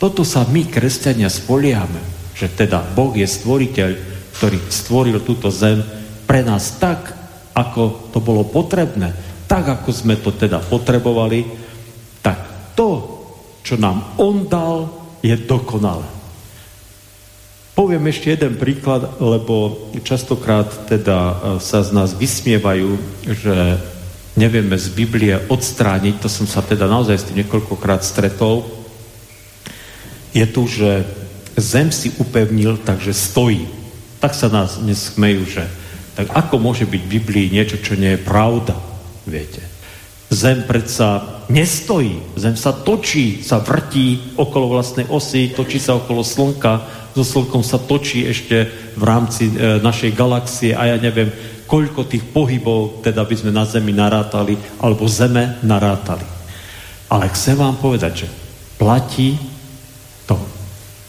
toto 0.00 0.24
sa 0.24 0.48
my, 0.48 0.64
kresťania, 0.64 1.28
spoliehame, 1.28 2.00
že 2.32 2.48
teda 2.48 2.80
Boh 2.96 3.12
je 3.12 3.28
stvoriteľ, 3.28 3.90
ktorý 4.40 4.58
stvoril 4.72 5.20
túto 5.20 5.52
zem 5.52 5.84
pre 6.24 6.40
nás 6.40 6.80
tak, 6.80 7.12
ako 7.52 8.08
to 8.08 8.18
bolo 8.24 8.48
potrebné, 8.48 9.12
tak, 9.44 9.68
ako 9.68 9.92
sme 9.92 10.16
to 10.16 10.32
teda 10.32 10.64
potrebovali, 10.64 11.44
tak 12.24 12.72
to, 12.72 13.04
čo 13.60 13.76
nám 13.76 14.16
On 14.16 14.48
dal, 14.48 14.88
je 15.20 15.36
dokonalé. 15.36 16.08
Poviem 17.76 18.08
ešte 18.08 18.32
jeden 18.32 18.56
príklad, 18.56 19.20
lebo 19.20 19.88
častokrát 20.00 20.68
teda 20.88 21.18
e, 21.18 21.34
sa 21.60 21.84
z 21.84 21.92
nás 21.92 22.16
vysmievajú, 22.16 22.96
že 23.28 23.56
nevieme 24.40 24.80
z 24.80 24.88
Biblie 24.96 25.36
odstrániť, 25.36 26.24
to 26.24 26.28
som 26.32 26.48
sa 26.48 26.64
teda 26.64 26.88
naozaj 26.88 27.16
s 27.20 27.26
tým 27.28 27.44
niekoľkokrát 27.44 28.00
stretol, 28.00 28.79
je 30.30 30.46
tu, 30.46 30.66
že 30.66 31.04
zem 31.58 31.92
si 31.92 32.14
upevnil, 32.18 32.78
takže 32.82 33.14
stojí. 33.14 33.66
Tak 34.20 34.36
sa 34.36 34.48
nás 34.52 34.78
nesmejú, 34.80 35.42
že 35.48 35.64
tak 36.14 36.30
ako 36.36 36.60
môže 36.60 36.84
byť 36.84 37.02
v 37.06 37.12
Biblii 37.16 37.46
niečo, 37.48 37.80
čo 37.80 37.96
nie 37.96 38.16
je 38.16 38.20
pravda, 38.20 38.76
viete. 39.24 39.64
Zem 40.30 40.62
predsa 40.62 41.42
nestojí, 41.50 42.22
zem 42.38 42.54
sa 42.54 42.70
točí, 42.70 43.42
sa 43.42 43.58
vrtí 43.58 44.38
okolo 44.38 44.78
vlastnej 44.78 45.08
osy, 45.10 45.50
točí 45.50 45.82
sa 45.82 45.98
okolo 45.98 46.22
slnka, 46.22 46.86
so 47.16 47.26
slnkom 47.26 47.66
sa 47.66 47.82
točí 47.82 48.22
ešte 48.22 48.70
v 48.94 49.02
rámci 49.02 49.50
e, 49.50 49.82
našej 49.82 50.14
galaxie 50.14 50.70
a 50.70 50.86
ja 50.86 50.96
neviem, 51.02 51.34
koľko 51.66 52.06
tých 52.06 52.22
pohybov 52.30 53.02
teda 53.02 53.26
by 53.26 53.34
sme 53.34 53.50
na 53.50 53.66
Zemi 53.66 53.90
narátali, 53.90 54.54
alebo 54.78 55.10
Zeme 55.10 55.58
narátali. 55.66 56.22
Ale 57.10 57.26
chcem 57.34 57.58
vám 57.58 57.74
povedať, 57.82 58.26
že 58.26 58.28
platí 58.78 59.34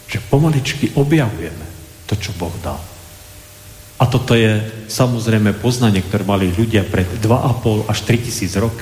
že 0.08 0.24
pomaličky 0.28 0.94
objavujeme 0.94 1.66
to, 2.06 2.14
čo 2.18 2.36
Boh 2.36 2.52
dal. 2.60 2.80
A 4.02 4.04
toto 4.10 4.34
je 4.34 4.58
samozrejme 4.90 5.54
poznanie, 5.62 6.02
ktoré 6.02 6.26
mali 6.26 6.50
ľudia 6.50 6.82
pred 6.82 7.06
2,5 7.22 7.86
až 7.86 7.98
3 8.02 8.26
tisíc 8.26 8.52
rok, 8.58 8.74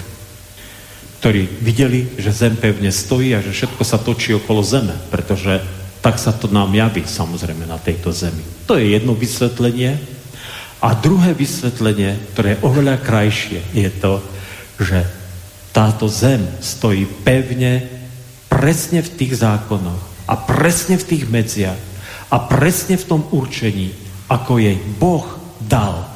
ktorí 1.21 1.45
videli, 1.61 2.09
že 2.17 2.33
zem 2.33 2.57
pevne 2.57 2.89
stojí 2.89 3.37
a 3.37 3.45
že 3.45 3.53
všetko 3.53 3.83
sa 3.85 4.01
točí 4.01 4.33
okolo 4.33 4.65
zeme, 4.65 4.97
pretože 5.13 5.61
tak 6.01 6.17
sa 6.17 6.33
to 6.33 6.49
nám 6.49 6.73
javí 6.73 7.05
samozrejme 7.05 7.69
na 7.69 7.77
tejto 7.77 8.09
zemi. 8.09 8.41
To 8.65 8.81
je 8.81 8.97
jedno 8.97 9.13
vysvetlenie. 9.13 10.01
A 10.81 10.97
druhé 10.97 11.37
vysvetlenie, 11.37 12.17
ktoré 12.33 12.57
je 12.57 12.65
oveľa 12.65 13.05
krajšie, 13.05 13.61
je 13.77 13.91
to, 14.01 14.25
že 14.81 15.05
táto 15.77 16.09
zem 16.09 16.41
stojí 16.65 17.05
pevne 17.21 17.85
presne 18.49 19.05
v 19.05 19.13
tých 19.13 19.45
zákonoch, 19.45 20.10
a 20.31 20.35
presne 20.39 20.95
v 20.95 21.09
tých 21.11 21.25
medziach 21.27 21.81
a 22.31 22.37
presne 22.47 22.95
v 22.95 23.09
tom 23.11 23.27
určení, 23.35 23.91
ako 24.31 24.63
jej 24.63 24.79
Boh 24.79 25.27
dal. 25.59 26.07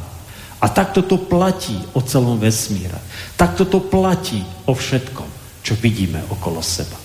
A 0.63 0.71
takto 0.71 1.03
to 1.03 1.19
platí 1.19 1.75
o 1.93 2.01
celom 2.01 2.39
vesmíre. 2.39 2.97
Takto 3.35 3.67
to 3.67 3.83
platí 3.83 4.47
o 4.71 4.73
všetkom, 4.73 5.27
čo 5.67 5.75
vidíme 5.83 6.23
okolo 6.31 6.63
seba. 6.63 6.97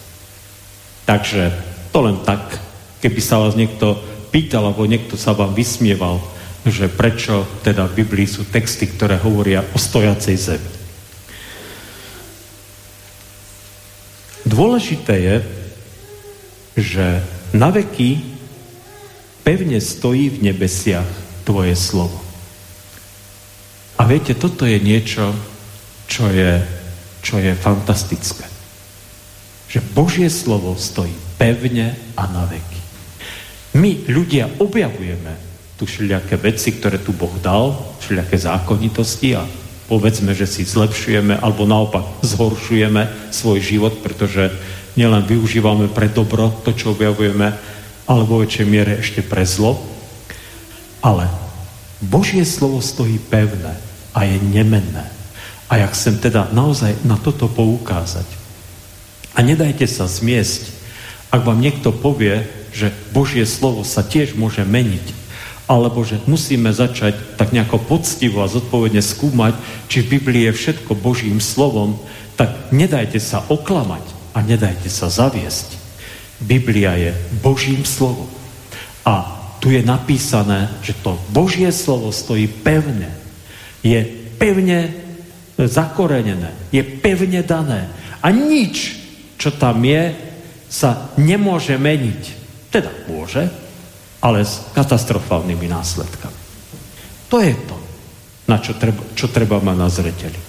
Takže 1.10 1.49
to 1.89 2.05
len 2.05 2.22
tak, 2.22 2.62
keby 3.01 3.20
sa 3.20 3.41
vás 3.41 3.57
niekto 3.57 3.97
pýtal, 4.30 4.70
alebo 4.70 4.86
niekto 4.86 5.18
sa 5.18 5.34
vám 5.34 5.57
vysmieval, 5.57 6.22
že 6.62 6.86
prečo 6.86 7.49
teda 7.66 7.89
v 7.89 8.05
Biblii 8.05 8.30
sú 8.30 8.45
texty, 8.45 8.86
ktoré 8.86 9.18
hovoria 9.18 9.66
o 9.74 9.78
stojacej 9.82 10.38
zemi. 10.38 10.72
Dôležité 14.45 15.16
je, 15.18 15.36
že 16.80 17.06
na 17.54 17.70
veky 17.70 18.24
pevne 19.44 19.80
stojí 19.82 20.30
v 20.30 20.52
nebesiach 20.52 21.08
tvoje 21.48 21.74
slovo. 21.76 22.20
A 24.00 24.08
viete, 24.08 24.32
toto 24.38 24.64
je 24.64 24.80
niečo, 24.80 25.36
čo 26.08 26.32
je, 26.32 26.64
čo 27.20 27.36
je 27.38 27.52
fantastické. 27.58 28.48
Že 29.70 29.86
Božie 29.94 30.30
slovo 30.32 30.74
stojí 30.80 31.14
pevne 31.38 31.94
a 32.16 32.24
na 32.32 32.48
veky. 32.48 32.80
My, 33.78 34.08
ľudia, 34.10 34.50
objavujeme 34.58 35.50
tu 35.78 35.86
všelijaké 35.86 36.36
veci, 36.42 36.76
ktoré 36.76 37.00
tu 37.00 37.16
Boh 37.16 37.32
dal, 37.40 37.76
všelijaké 38.02 38.36
zákonitosti 38.36 39.38
a 39.38 39.48
povedzme, 39.88 40.36
že 40.36 40.46
si 40.46 40.68
zlepšujeme 40.68 41.40
alebo 41.40 41.64
naopak 41.66 42.04
zhoršujeme 42.22 43.32
svoj 43.32 43.60
život, 43.64 43.94
pretože 44.04 44.52
nielen 45.00 45.24
využívame 45.24 45.88
pre 45.88 46.12
dobro 46.12 46.52
to, 46.68 46.76
čo 46.76 46.91
objavujeme, 46.91 47.56
ale 48.04 48.22
vo 48.28 48.43
väčšej 48.43 48.68
miere 48.68 49.00
ešte 49.00 49.24
pre 49.24 49.47
zlo. 49.47 49.80
Ale 51.00 51.32
Božie 52.04 52.43
slovo 52.43 52.84
stojí 52.84 53.16
pevné 53.16 53.80
a 54.12 54.28
je 54.28 54.36
nemenné. 54.43 55.08
A 55.72 55.80
ja 55.80 55.88
chcem 55.88 56.20
teda 56.20 56.52
naozaj 56.52 57.00
na 57.08 57.16
toto 57.16 57.47
poukázať. 57.47 58.28
A 59.38 59.39
nedajte 59.39 59.88
sa 59.88 60.04
zmiesť, 60.04 60.68
ak 61.32 61.47
vám 61.47 61.64
niekto 61.64 61.95
povie, 61.95 62.43
že 62.76 62.91
Božie 63.16 63.47
slovo 63.47 63.88
sa 63.88 64.04
tiež 64.04 64.36
môže 64.36 64.68
meniť, 64.68 65.16
alebo 65.70 66.02
že 66.04 66.20
musíme 66.26 66.74
začať 66.74 67.38
tak 67.38 67.54
nejako 67.54 67.80
poctivo 67.86 68.41
a 68.41 68.52
zodpovedne 68.52 69.00
skúmať, 69.00 69.54
či 69.88 70.02
v 70.04 70.18
Biblii 70.18 70.50
je 70.50 70.58
všetko 70.58 70.97
Božím 70.97 71.38
slovom, 71.38 72.02
tak 72.34 72.74
nedajte 72.74 73.22
sa 73.22 73.45
oklamať 73.47 74.19
a 74.34 74.40
nedajte 74.44 74.88
sa 74.92 75.10
zaviesť. 75.10 75.78
Biblia 76.40 76.96
je 76.96 77.12
Božím 77.44 77.84
slovom. 77.84 78.30
A 79.04 79.40
tu 79.60 79.74
je 79.74 79.84
napísané, 79.84 80.72
že 80.80 80.96
to 80.96 81.20
Božie 81.36 81.68
slovo 81.76 82.16
stojí 82.16 82.48
pevne. 82.48 83.12
Je 83.84 84.00
pevne 84.40 84.96
zakorenené. 85.60 86.56
Je 86.72 86.80
pevne 86.80 87.44
dané. 87.44 87.92
A 88.24 88.32
nič, 88.32 88.96
čo 89.36 89.52
tam 89.52 89.84
je, 89.84 90.16
sa 90.72 91.12
nemôže 91.20 91.76
meniť. 91.76 92.24
Teda 92.72 92.94
môže, 93.10 93.50
ale 94.24 94.46
s 94.46 94.64
katastrofálnymi 94.72 95.68
následkami. 95.68 96.40
To 97.34 97.38
je 97.44 97.54
to, 97.56 97.78
na 98.48 98.58
čo 98.62 98.78
treba, 98.78 99.04
čo 99.18 99.28
treba 99.28 99.60
mať 99.60 99.78
na 99.78 99.90
zreteli. 99.90 100.40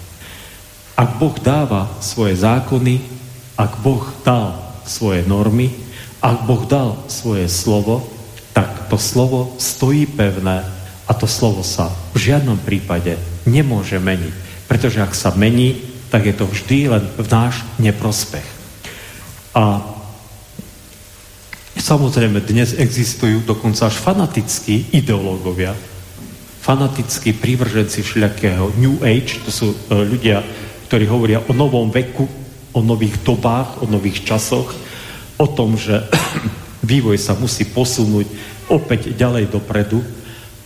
Ak 1.00 1.16
Boh 1.16 1.32
dáva 1.40 1.88
svoje 2.04 2.36
zákony, 2.36 3.19
ak 3.60 3.84
Boh 3.84 4.00
dal 4.24 4.56
svoje 4.88 5.20
normy, 5.28 5.68
ak 6.24 6.48
Boh 6.48 6.64
dal 6.64 6.96
svoje 7.12 7.44
slovo, 7.52 8.08
tak 8.56 8.88
to 8.88 8.96
slovo 8.96 9.52
stojí 9.60 10.08
pevné 10.08 10.64
a 11.04 11.12
to 11.12 11.28
slovo 11.28 11.60
sa 11.60 11.92
v 12.16 12.32
žiadnom 12.32 12.56
prípade 12.56 13.20
nemôže 13.44 14.00
meniť. 14.00 14.64
Pretože 14.64 15.04
ak 15.04 15.12
sa 15.12 15.36
mení, 15.36 15.76
tak 16.08 16.24
je 16.24 16.34
to 16.34 16.48
vždy 16.48 16.88
len 16.88 17.04
v 17.20 17.26
náš 17.28 17.60
neprospech. 17.76 18.46
A 19.52 19.84
samozrejme 21.76 22.40
dnes 22.40 22.72
existujú 22.72 23.44
dokonca 23.44 23.92
až 23.92 24.00
fanatickí 24.00 24.94
ideológovia, 24.96 25.76
fanatickí 26.64 27.36
prívrženci 27.36 28.00
všelijakého 28.00 28.72
New 28.80 29.02
Age, 29.02 29.42
to 29.42 29.50
sú 29.50 29.66
e, 29.74 29.76
ľudia, 30.06 30.44
ktorí 30.86 31.04
hovoria 31.10 31.42
o 31.42 31.52
novom 31.54 31.90
veku, 31.90 32.39
o 32.72 32.80
nových 32.82 33.22
dobách, 33.26 33.82
o 33.82 33.86
nových 33.86 34.22
časoch, 34.22 34.70
o 35.36 35.46
tom, 35.46 35.74
že 35.74 36.04
vývoj 36.90 37.18
sa 37.18 37.34
musí 37.34 37.66
posunúť 37.68 38.26
opäť 38.70 39.14
ďalej 39.14 39.50
dopredu, 39.50 40.04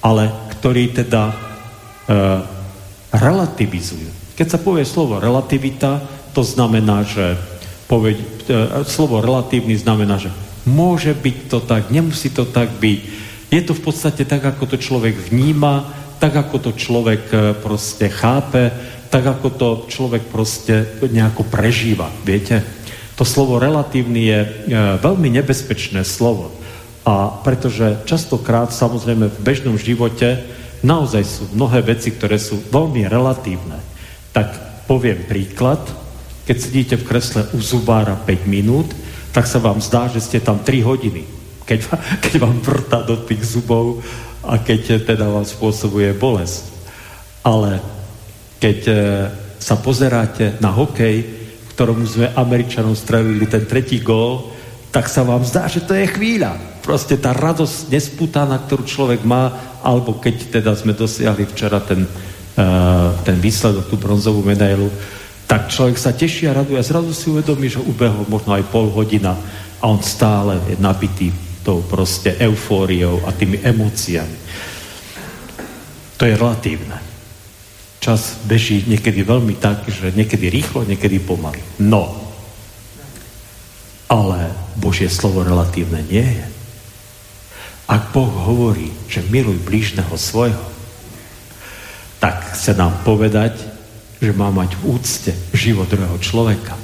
ale 0.05 0.29
ktorí 0.59 0.93
teda 0.93 1.33
e, 1.33 1.35
relativizujú. 3.15 4.37
Keď 4.37 4.47
sa 4.51 4.59
povie 4.61 4.85
slovo 4.85 5.23
relativita, 5.23 6.03
to 6.37 6.43
znamená, 6.45 7.07
že 7.07 7.39
poved, 7.89 8.19
e, 8.51 8.85
slovo 8.85 9.25
relatívny 9.25 9.79
znamená, 9.79 10.21
že 10.21 10.29
môže 10.69 11.15
byť 11.17 11.37
to 11.49 11.59
tak, 11.65 11.89
nemusí 11.89 12.29
to 12.29 12.45
tak 12.45 12.69
byť. 12.77 13.01
Je 13.49 13.61
to 13.63 13.73
v 13.73 13.85
podstate 13.85 14.27
tak, 14.27 14.45
ako 14.45 14.75
to 14.75 14.77
človek 14.77 15.15
vníma, 15.31 15.89
tak, 16.19 16.35
ako 16.35 16.57
to 16.59 16.71
človek 16.75 17.23
e, 17.31 17.37
proste 17.61 18.11
chápe, 18.11 18.73
tak 19.15 19.31
ako 19.31 19.49
to 19.55 19.69
človek 19.87 20.27
proste 20.27 20.99
nejako 20.99 21.47
prežíva. 21.47 22.11
Viete? 22.27 22.67
To 23.15 23.23
slovo 23.23 23.63
relatívny 23.63 24.27
je 24.27 24.41
e, 24.43 24.49
veľmi 24.99 25.31
nebezpečné 25.39 26.03
slovo. 26.03 26.51
A 27.07 27.31
pretože 27.47 28.03
častokrát, 28.11 28.75
samozrejme, 28.75 29.31
v 29.31 29.39
bežnom 29.39 29.79
živote 29.79 30.43
naozaj 30.83 31.23
sú 31.23 31.43
mnohé 31.55 31.87
veci, 31.87 32.11
ktoré 32.11 32.43
sú 32.43 32.59
veľmi 32.75 33.07
relatívne. 33.07 33.79
Tak 34.35 34.83
poviem 34.91 35.23
príklad. 35.31 35.79
Keď 36.51 36.57
sedíte 36.59 36.95
v 36.99 37.07
kresle 37.07 37.47
u 37.55 37.63
zubára 37.63 38.19
5 38.19 38.51
minút, 38.51 38.91
tak 39.31 39.47
sa 39.47 39.63
vám 39.63 39.79
zdá, 39.79 40.11
že 40.11 40.27
ste 40.27 40.43
tam 40.43 40.59
3 40.59 40.83
hodiny. 40.83 41.23
Keď, 41.63 41.79
keď 42.27 42.35
vám 42.43 42.59
vrta 42.67 43.07
do 43.07 43.15
tých 43.15 43.47
zubov 43.47 44.03
a 44.43 44.59
keď 44.59 45.07
teda 45.07 45.31
vám 45.31 45.47
spôsobuje 45.47 46.11
bolesť. 46.19 46.75
Ale 47.47 47.94
keď 48.65 48.81
e, 48.89 48.95
sa 49.61 49.77
pozeráte 49.77 50.57
na 50.65 50.73
hokej, 50.73 51.17
v 51.21 51.69
ktorom 51.77 52.01
sme 52.09 52.33
Američanom 52.33 52.97
strelili 52.97 53.45
ten 53.45 53.69
tretí 53.69 54.01
gól, 54.01 54.57
tak 54.89 55.05
sa 55.13 55.21
vám 55.21 55.45
zdá, 55.45 55.69
že 55.69 55.85
to 55.85 55.93
je 55.93 56.09
chvíľa. 56.09 56.81
Proste 56.81 57.21
tá 57.21 57.37
radosť 57.37 57.93
nesputaná, 57.93 58.57
ktorú 58.65 58.89
človek 58.89 59.21
má, 59.29 59.53
alebo 59.85 60.17
keď 60.17 60.49
teda 60.49 60.73
sme 60.73 60.97
dosiahli 60.97 61.45
včera 61.51 61.83
ten, 61.83 62.09
uh, 62.09 63.11
ten 63.27 63.37
výsledok, 63.37 63.91
tú 63.91 63.99
bronzovú 63.99 64.41
medailu, 64.47 64.87
tak 65.45 65.69
človek 65.69 65.99
sa 65.99 66.15
teší 66.15 66.47
a 66.49 66.57
raduje 66.63 66.79
a 66.79 66.87
zrazu 66.87 67.11
si 67.11 67.27
uvedomí, 67.29 67.69
že 67.69 67.83
ubehol 67.83 68.25
možno 68.31 68.55
aj 68.55 68.71
pol 68.71 68.87
hodina 68.95 69.35
a 69.83 69.85
on 69.91 69.99
stále 69.99 70.63
je 70.71 70.79
nabitý 70.79 71.35
tou 71.67 71.83
proste 71.85 72.39
eufóriou 72.39 73.27
a 73.27 73.35
tými 73.35 73.61
emóciami. 73.61 74.39
To 76.17 76.23
je 76.23 76.39
relatívne 76.39 77.14
čas 78.05 78.37
beží 78.45 78.85
niekedy 78.85 79.25
veľmi 79.25 79.57
tak, 79.57 79.89
že 79.89 80.13
niekedy 80.13 80.53
rýchlo, 80.53 80.85
niekedy 80.85 81.17
pomaly. 81.25 81.65
No, 81.81 82.13
ale 84.13 84.53
Božie 84.77 85.09
slovo 85.09 85.41
relatívne 85.41 86.05
nie 86.05 86.21
je. 86.21 86.47
Ak 87.89 88.13
Boh 88.13 88.29
hovorí, 88.29 88.93
že 89.09 89.25
miluj 89.33 89.57
blížneho 89.65 90.13
svojho, 90.13 90.61
tak 92.21 92.53
sa 92.53 92.77
nám 92.77 93.01
povedať, 93.09 93.57
že 94.21 94.37
má 94.37 94.53
mať 94.53 94.77
v 94.81 95.01
úcte 95.01 95.33
život 95.57 95.89
druhého 95.89 96.21
človeka 96.21 96.77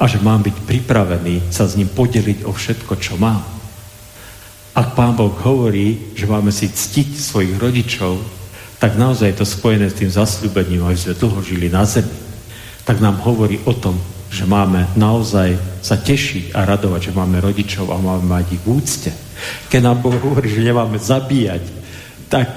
a 0.00 0.04
že 0.04 0.20
mám 0.20 0.44
byť 0.44 0.56
pripravený 0.64 1.52
sa 1.52 1.68
s 1.68 1.76
ním 1.76 1.92
podeliť 1.92 2.48
o 2.48 2.52
všetko, 2.52 2.92
čo 3.00 3.20
mám. 3.20 3.44
Ak 4.72 4.94
Pán 4.96 5.16
Boh 5.16 5.32
hovorí, 5.32 6.12
že 6.16 6.28
máme 6.28 6.52
si 6.52 6.68
ctiť 6.68 7.08
svojich 7.18 7.56
rodičov, 7.56 8.37
tak 8.78 8.94
naozaj 8.94 9.34
je 9.34 9.38
to 9.42 9.46
spojené 9.46 9.90
s 9.90 9.98
tým 9.98 10.10
zasľúbením, 10.10 10.86
aby 10.86 10.98
sme 10.98 11.18
dlho 11.18 11.40
žili 11.42 11.66
na 11.66 11.82
zemi, 11.82 12.14
tak 12.86 13.02
nám 13.02 13.18
hovorí 13.26 13.58
o 13.66 13.74
tom, 13.74 13.98
že 14.30 14.46
máme 14.46 14.86
naozaj 14.94 15.56
sa 15.82 15.98
tešiť 15.98 16.54
a 16.54 16.68
radovať, 16.68 17.10
že 17.10 17.16
máme 17.16 17.42
rodičov 17.42 17.90
a 17.90 17.98
máme 17.98 18.28
mať 18.28 18.46
ich 18.54 18.62
v 18.62 18.70
úcte. 18.70 19.10
Keď 19.72 19.80
nám 19.82 19.98
Boh 20.04 20.14
hovorí, 20.14 20.48
že 20.52 20.64
nemáme 20.64 21.00
zabíjať, 21.00 21.64
tak 22.28 22.48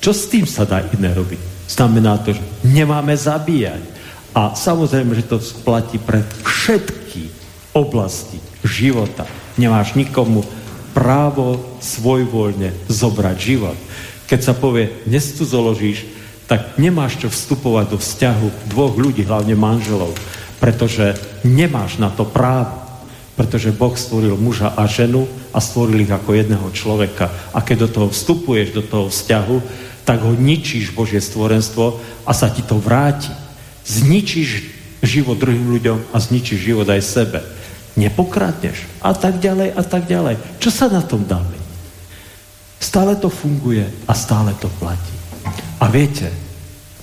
čo 0.00 0.16
s 0.16 0.32
tým 0.32 0.48
sa 0.48 0.64
dá 0.64 0.80
iné 0.96 1.12
robiť? 1.12 1.68
Znamená 1.68 2.18
to, 2.24 2.32
že 2.32 2.42
nemáme 2.64 3.12
zabíjať. 3.12 3.84
A 4.32 4.56
samozrejme, 4.56 5.12
že 5.12 5.28
to 5.28 5.42
platí 5.66 6.00
pre 6.00 6.24
všetky 6.46 7.28
oblasti 7.76 8.40
života. 8.64 9.28
Nemáš 9.60 9.94
nikomu 9.94 10.42
právo 10.96 11.78
svojvoľne 11.78 12.74
zobrať 12.88 13.36
život. 13.38 13.78
Keď 14.30 14.40
sa 14.46 14.54
povie, 14.54 14.94
zoložíš, 15.42 16.06
tak 16.46 16.78
nemáš 16.78 17.18
čo 17.18 17.26
vstupovať 17.26 17.86
do 17.90 17.98
vzťahu 17.98 18.70
dvoch 18.70 18.94
ľudí, 18.94 19.26
hlavne 19.26 19.58
manželov, 19.58 20.14
pretože 20.62 21.18
nemáš 21.42 21.98
na 21.98 22.14
to 22.14 22.22
právo. 22.22 22.78
Pretože 23.34 23.72
Boh 23.72 23.96
stvoril 23.96 24.36
muža 24.36 24.70
a 24.76 24.84
ženu 24.84 25.24
a 25.50 25.64
stvoril 25.64 26.04
ich 26.04 26.12
ako 26.12 26.36
jedného 26.36 26.68
človeka. 26.76 27.32
A 27.56 27.64
keď 27.64 27.86
do 27.86 27.88
toho 27.88 28.08
vstupuješ, 28.12 28.76
do 28.76 28.84
toho 28.84 29.08
vzťahu, 29.08 29.56
tak 30.04 30.20
ho 30.20 30.36
ničíš 30.36 30.92
Božie 30.92 31.24
stvorenstvo 31.24 31.98
a 32.28 32.32
sa 32.36 32.52
ti 32.52 32.60
to 32.60 32.76
vráti. 32.76 33.32
Zničíš 33.88 34.68
život 35.00 35.40
druhým 35.40 35.72
ľuďom 35.72 36.12
a 36.12 36.16
zničíš 36.20 36.60
život 36.60 36.86
aj 36.86 37.00
sebe. 37.00 37.40
nepokradneš 37.96 38.86
a 39.02 39.16
tak 39.16 39.42
ďalej 39.42 39.72
a 39.74 39.82
tak 39.82 40.06
ďalej. 40.06 40.36
Čo 40.62 40.70
sa 40.70 40.86
na 40.86 41.00
tom 41.00 41.26
dá 41.26 41.40
Stále 42.80 43.12
to 43.20 43.28
funguje 43.28 43.84
a 44.08 44.12
stále 44.16 44.56
to 44.56 44.72
platí. 44.80 45.12
A 45.80 45.92
viete, 45.92 46.32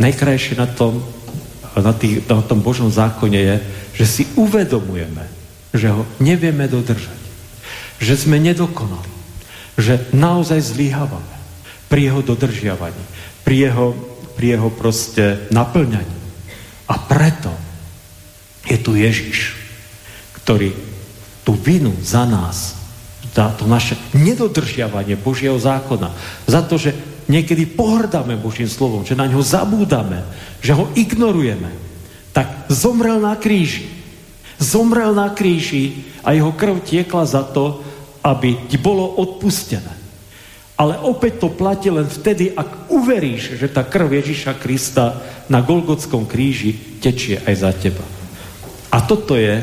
najkrajšie 0.02 0.58
na 0.58 0.66
tom, 0.66 1.06
na, 1.78 1.94
tých, 1.94 2.26
na 2.26 2.42
tom 2.42 2.66
Božom 2.66 2.90
zákone 2.90 3.38
je, 3.38 3.56
že 3.94 4.06
si 4.06 4.24
uvedomujeme, 4.34 5.26
že 5.74 5.94
ho 5.94 6.06
nevieme 6.18 6.66
dodržať. 6.66 7.18
Že 8.02 8.14
sme 8.18 8.38
nedokonali. 8.42 9.10
Že 9.78 10.14
naozaj 10.14 10.74
zlyhávame 10.74 11.38
pri 11.90 12.10
jeho 12.10 12.22
dodržiavaní, 12.26 13.04
pri 13.46 13.70
jeho, 13.70 13.94
pri 14.34 14.58
jeho 14.58 14.70
proste 14.74 15.46
naplňaní. 15.54 16.18
A 16.90 16.96
preto 16.98 17.54
je 18.66 18.78
tu 18.82 18.98
Ježiš, 18.98 19.56
ktorý 20.42 20.74
tú 21.48 21.56
vinu 21.56 21.96
za 22.04 22.28
nás, 22.28 22.77
za 23.38 23.54
to 23.54 23.70
naše 23.70 23.94
nedodržiavanie 24.18 25.14
Božieho 25.14 25.62
zákona, 25.62 26.10
za 26.50 26.66
to, 26.66 26.82
že 26.82 26.98
niekedy 27.30 27.70
pohrdáme 27.70 28.34
Božím 28.34 28.66
slovom, 28.66 29.06
že 29.06 29.14
na 29.14 29.30
ňo 29.30 29.46
zabúdame, 29.46 30.26
že 30.58 30.74
ho 30.74 30.90
ignorujeme, 30.98 31.70
tak 32.34 32.66
zomrel 32.74 33.22
na 33.22 33.38
kríži. 33.38 33.86
Zomrel 34.58 35.14
na 35.14 35.30
kríži 35.38 36.02
a 36.26 36.34
jeho 36.34 36.50
krv 36.50 36.82
tiekla 36.82 37.30
za 37.30 37.46
to, 37.46 37.86
aby 38.26 38.66
ti 38.66 38.82
bolo 38.82 39.06
odpustené. 39.22 39.94
Ale 40.78 40.98
opäť 40.98 41.46
to 41.46 41.54
platí 41.54 41.94
len 41.94 42.10
vtedy, 42.10 42.58
ak 42.58 42.90
uveríš, 42.90 43.62
že 43.62 43.70
tá 43.70 43.86
krv 43.86 44.18
Ježiša 44.18 44.58
Krista 44.58 45.22
na 45.46 45.62
Golgotskom 45.62 46.26
kríži 46.26 46.74
tečie 46.98 47.38
aj 47.46 47.54
za 47.54 47.70
teba. 47.74 48.06
A 48.90 48.98
toto 49.06 49.38
je 49.38 49.62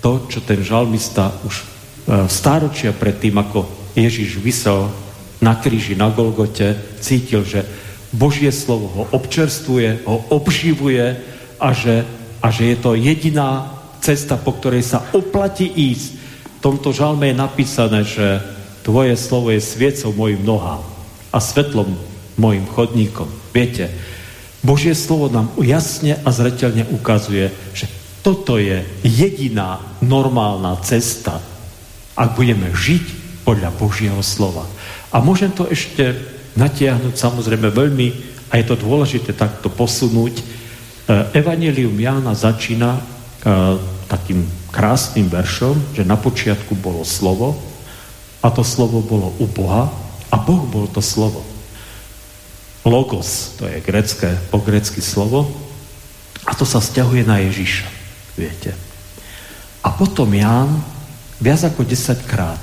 to, 0.00 0.28
čo 0.32 0.40
ten 0.40 0.64
žalmista 0.64 1.28
už 1.44 1.72
stáročia 2.08 2.90
pred 2.90 3.18
tým, 3.18 3.38
ako 3.38 3.66
Ježiš 3.94 4.40
vysel 4.42 4.90
na 5.42 5.58
kríži, 5.58 5.98
na 5.98 6.10
Golgote, 6.10 6.78
cítil, 7.02 7.42
že 7.42 7.66
Božie 8.12 8.52
slovo 8.52 8.86
ho 8.92 9.02
občerstvuje, 9.10 10.06
ho 10.06 10.18
obživuje 10.30 11.16
a 11.58 11.68
že, 11.72 12.04
a 12.42 12.46
že 12.52 12.74
je 12.74 12.76
to 12.78 12.94
jediná 12.94 13.72
cesta, 14.02 14.36
po 14.36 14.52
ktorej 14.54 14.84
sa 14.84 15.02
oplatí 15.14 15.66
ísť. 15.66 16.08
V 16.58 16.70
tomto 16.70 16.94
žalme 16.94 17.30
je 17.30 17.36
napísané, 17.42 18.00
že 18.06 18.42
tvoje 18.86 19.14
slovo 19.18 19.50
je 19.50 19.62
sviecou 19.62 20.14
mojim 20.14 20.42
nohám 20.42 20.82
a 21.32 21.38
svetlom 21.38 21.96
mojim 22.38 22.66
chodníkom. 22.66 23.30
Viete, 23.54 23.90
Božie 24.62 24.94
slovo 24.94 25.26
nám 25.26 25.50
jasne 25.58 26.22
a 26.22 26.28
zretelne 26.30 26.86
ukazuje, 26.94 27.50
že 27.74 27.90
toto 28.22 28.62
je 28.62 28.86
jediná 29.02 29.82
normálna 29.98 30.78
cesta, 30.86 31.42
ak 32.18 32.36
budeme 32.36 32.68
žiť 32.72 33.04
podľa 33.42 33.70
Božieho 33.74 34.20
slova. 34.22 34.68
A 35.12 35.20
môžem 35.20 35.50
to 35.52 35.66
ešte 35.68 36.14
natiahnuť 36.56 37.14
samozrejme 37.16 37.68
veľmi, 37.72 38.32
a 38.52 38.60
je 38.60 38.68
to 38.68 38.76
dôležité 38.76 39.32
takto 39.32 39.72
posunúť. 39.72 40.36
E, 40.36 40.44
Evangelium 41.32 41.96
Jána 41.96 42.36
začína 42.36 43.00
e, 43.00 43.02
takým 44.12 44.44
krásnym 44.68 45.32
veršom, 45.32 45.96
že 45.96 46.04
na 46.04 46.20
počiatku 46.20 46.76
bolo 46.76 47.00
slovo 47.00 47.56
a 48.44 48.52
to 48.52 48.60
slovo 48.60 49.00
bolo 49.00 49.32
u 49.40 49.48
Boha 49.48 49.88
a 50.28 50.36
Boh 50.36 50.68
bol 50.68 50.84
to 50.84 51.00
slovo. 51.00 51.40
Logos, 52.84 53.56
to 53.56 53.64
je 53.64 53.80
grecké, 53.80 54.36
po 54.52 54.60
grecky 54.60 55.00
slovo 55.00 55.48
a 56.44 56.52
to 56.52 56.68
sa 56.68 56.84
stiahuje 56.84 57.24
na 57.24 57.40
Ježiša, 57.40 57.88
viete. 58.36 58.76
A 59.80 59.88
potom 59.96 60.28
Ján 60.28 60.76
viac 61.42 61.66
ako 61.66 61.82
10 61.82 62.30
krát 62.30 62.62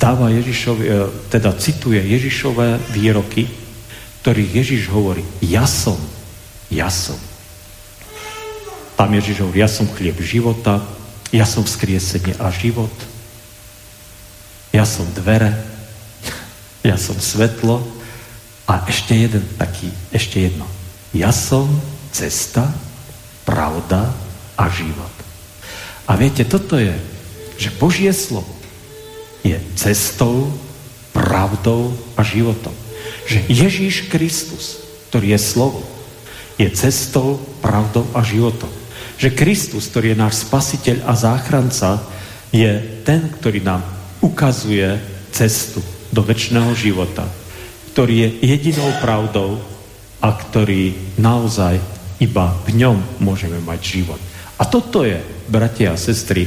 dáva 0.00 0.32
Ježišovi, 0.32 0.84
e, 0.88 0.92
teda 1.28 1.52
cituje 1.60 2.00
Ježišové 2.00 2.80
výroky, 2.96 3.44
ktorých 4.24 4.50
Ježiš 4.64 4.82
hovorí, 4.88 5.20
ja 5.44 5.68
som, 5.68 6.00
ja 6.72 6.88
som. 6.88 7.20
Tam 8.96 9.12
Ježiš 9.12 9.44
hovorí, 9.44 9.60
ja 9.60 9.68
som 9.68 9.84
chlieb 9.92 10.16
života, 10.24 10.80
ja 11.30 11.44
som 11.44 11.62
vzkriesenie 11.68 12.40
a 12.40 12.48
život, 12.48 12.92
ja 14.72 14.88
som 14.88 15.04
dvere, 15.12 15.52
ja 16.80 16.96
som 16.96 17.16
svetlo 17.20 17.84
a 18.64 18.88
ešte 18.88 19.12
jeden 19.12 19.44
taký, 19.60 19.92
ešte 20.08 20.48
jedno. 20.48 20.64
Ja 21.12 21.28
som 21.28 21.68
cesta, 22.08 22.72
pravda 23.44 24.08
a 24.56 24.64
život. 24.72 25.12
A 26.08 26.16
viete, 26.16 26.46
toto 26.48 26.80
je 26.80 26.92
že 27.60 27.68
Božie 27.76 28.08
slovo 28.16 28.48
je 29.44 29.60
cestou, 29.76 30.48
pravdou 31.12 31.92
a 32.16 32.24
životom. 32.24 32.72
Že 33.28 33.44
Ježíš 33.52 34.08
Kristus, 34.08 34.80
ktorý 35.12 35.36
je 35.36 35.40
slovo, 35.40 35.80
je 36.56 36.64
cestou, 36.72 37.36
pravdou 37.60 38.08
a 38.16 38.24
životom. 38.24 38.72
Že 39.20 39.36
Kristus, 39.36 39.92
ktorý 39.92 40.16
je 40.16 40.22
náš 40.24 40.48
spasiteľ 40.48 41.04
a 41.04 41.12
záchranca, 41.12 42.00
je 42.48 42.80
ten, 43.04 43.28
ktorý 43.28 43.60
nám 43.60 43.84
ukazuje 44.24 44.96
cestu 45.30 45.84
do 46.10 46.24
väčšného 46.24 46.72
života, 46.72 47.28
ktorý 47.92 48.14
je 48.24 48.28
jedinou 48.56 48.88
pravdou 49.04 49.60
a 50.20 50.32
ktorý 50.32 50.96
naozaj 51.20 51.76
iba 52.20 52.52
v 52.68 52.76
ňom 52.76 52.96
môžeme 53.20 53.60
mať 53.62 53.80
život. 54.00 54.20
A 54.60 54.68
toto 54.68 55.08
je, 55.08 55.16
bratia 55.48 55.96
a 55.96 56.00
sestry, 56.00 56.44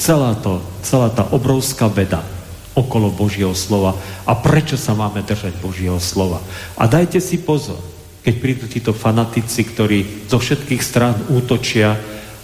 celá, 0.00 0.32
to, 0.40 0.64
celá 0.80 1.12
tá 1.12 1.28
obrovská 1.28 1.86
veda 1.92 2.24
okolo 2.72 3.12
Božieho 3.12 3.52
slova 3.52 3.92
a 4.24 4.32
prečo 4.32 4.80
sa 4.80 4.96
máme 4.96 5.20
držať 5.20 5.60
Božieho 5.60 6.00
slova. 6.00 6.40
A 6.80 6.88
dajte 6.88 7.20
si 7.20 7.36
pozor, 7.44 7.76
keď 8.24 8.34
prídu 8.40 8.64
títo 8.64 8.96
fanatici, 8.96 9.60
ktorí 9.68 10.26
zo 10.26 10.40
všetkých 10.40 10.82
strán 10.82 11.16
útočia 11.28 12.00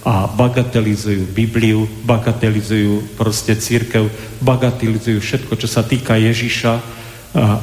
a 0.06 0.30
bagatelizujú 0.30 1.34
Bibliu, 1.34 1.88
bagatelizujú 2.06 3.18
proste 3.18 3.58
církev, 3.58 4.06
bagatelizujú 4.44 5.18
všetko, 5.18 5.52
čo 5.58 5.66
sa 5.66 5.82
týka 5.82 6.14
Ježiša 6.14 6.72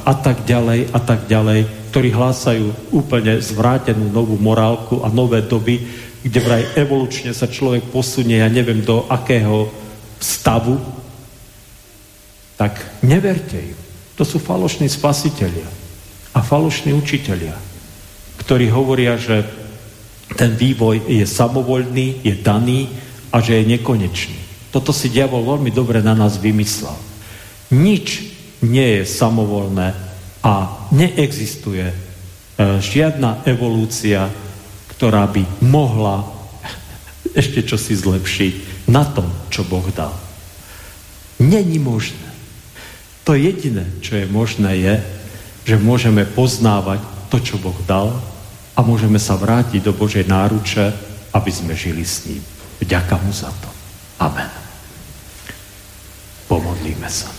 a, 0.04 0.14
tak 0.20 0.44
ďalej 0.44 0.92
a 0.92 1.00
tak 1.00 1.26
ďalej, 1.26 1.90
ktorí 1.90 2.10
hlásajú 2.12 2.92
úplne 2.92 3.40
zvrátenú 3.40 4.12
novú 4.12 4.36
morálku 4.36 5.02
a 5.02 5.10
nové 5.10 5.40
doby, 5.42 5.82
kde 6.24 6.40
vraj 6.40 6.64
evolučne 6.76 7.32
sa 7.32 7.48
človek 7.48 7.90
posunie, 7.90 8.44
ja 8.44 8.52
neviem 8.52 8.84
do 8.84 9.08
akého 9.08 9.83
stavu, 10.24 10.80
tak 12.56 12.80
neverte 13.04 13.60
im. 13.60 13.78
To 14.16 14.24
sú 14.24 14.40
falošní 14.40 14.88
spasitelia 14.88 15.68
a 16.32 16.40
falošní 16.40 16.96
učitelia, 16.96 17.58
ktorí 18.40 18.72
hovoria, 18.72 19.20
že 19.20 19.44
ten 20.40 20.56
vývoj 20.56 21.12
je 21.12 21.28
samovoľný, 21.28 22.24
je 22.24 22.34
daný 22.40 22.88
a 23.36 23.44
že 23.44 23.60
je 23.60 23.70
nekonečný. 23.78 24.40
Toto 24.72 24.96
si 24.96 25.12
diabol 25.12 25.44
veľmi 25.46 25.70
dobre 25.70 26.00
na 26.02 26.16
nás 26.18 26.40
vymyslel. 26.40 26.96
Nič 27.74 28.26
nie 28.64 29.02
je 29.02 29.04
samovolné 29.06 29.94
a 30.42 30.54
neexistuje 30.90 31.90
e, 31.90 31.96
žiadna 32.82 33.46
evolúcia, 33.46 34.30
ktorá 34.94 35.30
by 35.30 35.46
mohla 35.62 36.26
ešte 37.40 37.66
čosi 37.66 37.94
zlepšiť 37.94 38.73
na 38.88 39.04
tom, 39.08 39.28
čo 39.48 39.64
Boh 39.64 39.86
dal. 39.92 40.14
Není 41.40 41.80
možné. 41.80 42.28
To 43.24 43.34
jediné, 43.34 43.88
čo 44.04 44.20
je 44.20 44.28
možné, 44.28 44.72
je, 44.84 44.96
že 45.64 45.76
môžeme 45.80 46.28
poznávať 46.28 47.00
to, 47.32 47.40
čo 47.40 47.56
Boh 47.56 47.78
dal 47.88 48.12
a 48.76 48.80
môžeme 48.84 49.20
sa 49.20 49.40
vrátiť 49.40 49.80
do 49.80 49.96
Božej 49.96 50.28
náruče, 50.28 50.92
aby 51.32 51.52
sme 51.52 51.74
žili 51.74 52.04
s 52.04 52.28
ním. 52.28 52.44
Vďaka 52.84 53.16
mu 53.24 53.32
za 53.32 53.48
to. 53.48 53.70
Amen. 54.20 54.52
Pomodlíme 56.52 57.08
sa. 57.08 57.32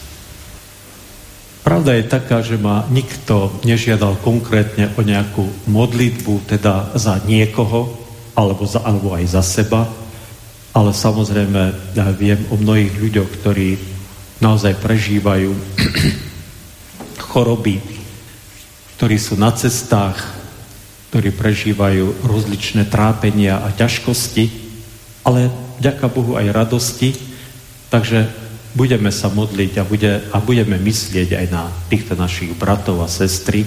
Pravda 1.65 1.97
je 1.97 2.05
taká, 2.05 2.45
že 2.45 2.61
ma 2.61 2.85
nikto 2.93 3.49
nežiadal 3.65 4.21
konkrétne 4.21 4.93
o 4.97 5.01
nejakú 5.01 5.49
modlitbu, 5.65 6.45
teda 6.45 6.93
za 6.93 7.25
niekoho, 7.25 7.89
alebo, 8.37 8.69
za, 8.69 8.85
alebo 8.85 9.17
aj 9.17 9.25
za 9.33 9.41
seba, 9.41 9.89
ale 10.75 10.91
samozrejme 10.91 11.95
ja 11.95 12.11
viem 12.11 12.43
o 12.51 12.59
mnohých 12.59 12.99
ľuďoch, 12.99 13.31
ktorí 13.41 13.79
naozaj 14.43 14.75
prežívajú 14.83 15.55
choroby, 17.31 17.79
ktorí 18.99 19.17
sú 19.17 19.39
na 19.39 19.55
cestách, 19.55 20.19
ktorí 21.15 21.31
prežívajú 21.31 22.27
rozličné 22.27 22.91
trápenia 22.91 23.63
a 23.63 23.71
ťažkosti, 23.71 24.51
ale 25.23 25.47
ďaká 25.79 26.11
Bohu 26.11 26.35
aj 26.35 26.51
radosti, 26.51 27.15
takže 27.87 28.27
budeme 28.75 29.15
sa 29.15 29.31
modliť 29.31 29.73
a, 29.79 29.85
bude, 29.87 30.13
a 30.35 30.37
budeme 30.43 30.75
myslieť 30.75 31.39
aj 31.39 31.47
na 31.55 31.71
týchto 31.87 32.19
našich 32.19 32.51
bratov 32.59 33.07
a 33.07 33.09
sestry. 33.09 33.63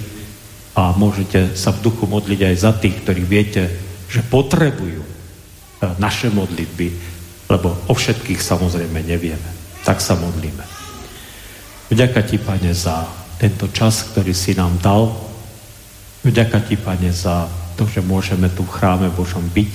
A 0.76 0.92
môžete 0.94 1.56
sa 1.56 1.72
v 1.72 1.88
duchu 1.88 2.04
modliť 2.04 2.52
aj 2.52 2.56
za 2.60 2.70
tých, 2.76 3.00
ktorí 3.02 3.24
viete, 3.24 3.72
že 4.12 4.20
potrebujú 4.22 5.17
naše 5.98 6.30
modlitby, 6.30 6.88
lebo 7.48 7.74
o 7.86 7.94
všetkých 7.94 8.42
samozrejme 8.42 8.98
nevieme. 9.06 9.50
Tak 9.86 10.02
sa 10.02 10.18
modlíme. 10.18 10.64
Vďaka 11.88 12.20
Ti, 12.22 12.36
Pane, 12.36 12.74
za 12.74 13.08
tento 13.40 13.70
čas, 13.72 14.04
ktorý 14.12 14.34
si 14.34 14.52
nám 14.52 14.76
dal. 14.82 15.14
Vďaka 16.26 16.60
Ti, 16.66 16.76
Pane, 16.76 17.08
za 17.14 17.48
to, 17.78 17.86
že 17.86 18.04
môžeme 18.04 18.50
tu 18.52 18.66
v 18.66 18.74
chráme 18.74 19.08
Božom 19.14 19.46
byť. 19.46 19.74